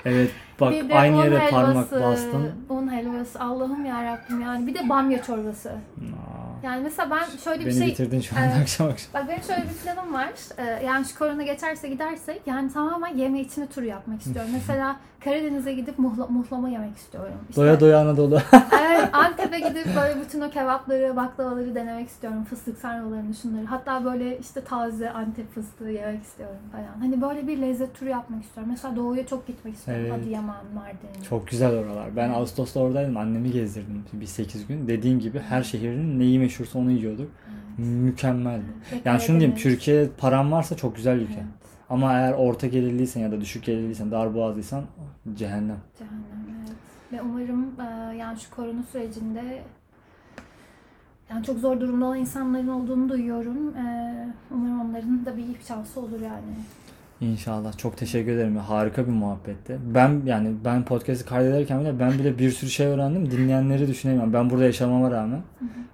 [0.05, 2.51] Evet bak Bir de aynı yere parmak helvası, bastın.
[2.69, 3.39] Un helvası.
[3.39, 4.67] Allah'ım ya Rabbim yani.
[4.67, 5.69] Bir de bamya çorbası.
[5.69, 8.55] Aa, Yani mesela ben şöyle bir beni şey bitirdin şu an Evet.
[8.61, 9.13] akşam akşam.
[9.13, 10.29] Bak benim şöyle bir planım var.
[10.57, 14.51] Ee, yani şu korona geçerse gidersek yani tamamen yeme içme turu yapmak istiyorum.
[14.53, 17.33] Mesela Karadeniz'e gidip muhla, muhlama yemek istiyorum.
[17.49, 18.39] İşte, Doya doya Anadolu.
[18.93, 22.43] Evet, Antep'e gidip böyle bütün o kebapları, baklavaları denemek istiyorum.
[22.49, 23.65] Fıstık sarmalarını, şunları.
[23.65, 26.99] Hatta böyle işte taze Antep fıstığı yemek istiyorum falan.
[26.99, 28.71] Hani böyle bir lezzet turu yapmak istiyorum.
[28.71, 30.05] Mesela doğuya çok gitmek istiyorum.
[30.11, 30.23] Evet.
[30.23, 31.21] Adıyaman, Mardin.
[31.29, 32.15] Çok güzel oralar.
[32.15, 33.17] Ben Ağustos'ta oradaydım.
[33.17, 34.87] Annemi gezdirdim bir 8 gün.
[34.87, 37.31] Dediğin gibi her şehrin neyi meşhursa onu yiyorduk.
[37.77, 38.59] Mükemmel.
[38.91, 39.57] Ve Yani şunu diyeyim.
[39.57, 41.33] Türkiye paran varsa çok güzel ülke.
[41.33, 41.45] Evet,
[41.89, 44.83] Ama eğer orta gelirliysen ya da düşük gelirliysen, darboğazlıysan
[45.35, 45.77] cehennem.
[45.99, 46.75] cehennem evet.
[47.11, 49.61] Ve umarım e, yani şu korona sürecinde
[51.29, 53.77] yani çok zor durumda olan insanların olduğunu duyuyorum.
[53.77, 56.53] E, umarım onların da bir şansı olur yani.
[57.31, 57.77] İnşallah.
[57.77, 58.57] Çok teşekkür ederim.
[58.57, 59.77] Harika bir muhabbetti.
[59.93, 63.31] Ben yani ben podcast'i kaydederken bile ben bile bir sürü şey öğrendim.
[63.31, 64.33] Dinleyenleri düşünemiyorum.
[64.33, 65.41] Ben burada yaşamama rağmen.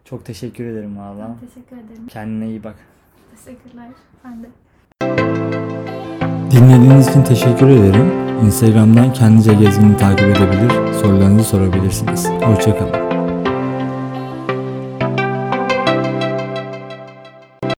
[0.05, 1.35] Çok teşekkür ederim valla.
[1.41, 2.07] Ben teşekkür ederim.
[2.07, 2.75] Kendine iyi bak.
[3.45, 3.87] Teşekkürler.
[4.25, 4.47] Ben de.
[6.51, 8.11] Dinlediğiniz için teşekkür ederim.
[8.45, 12.29] Instagram'dan Kendice Gezgin'i takip edebilir, sorularınızı sorabilirsiniz.
[12.29, 13.08] Hoşçakalın.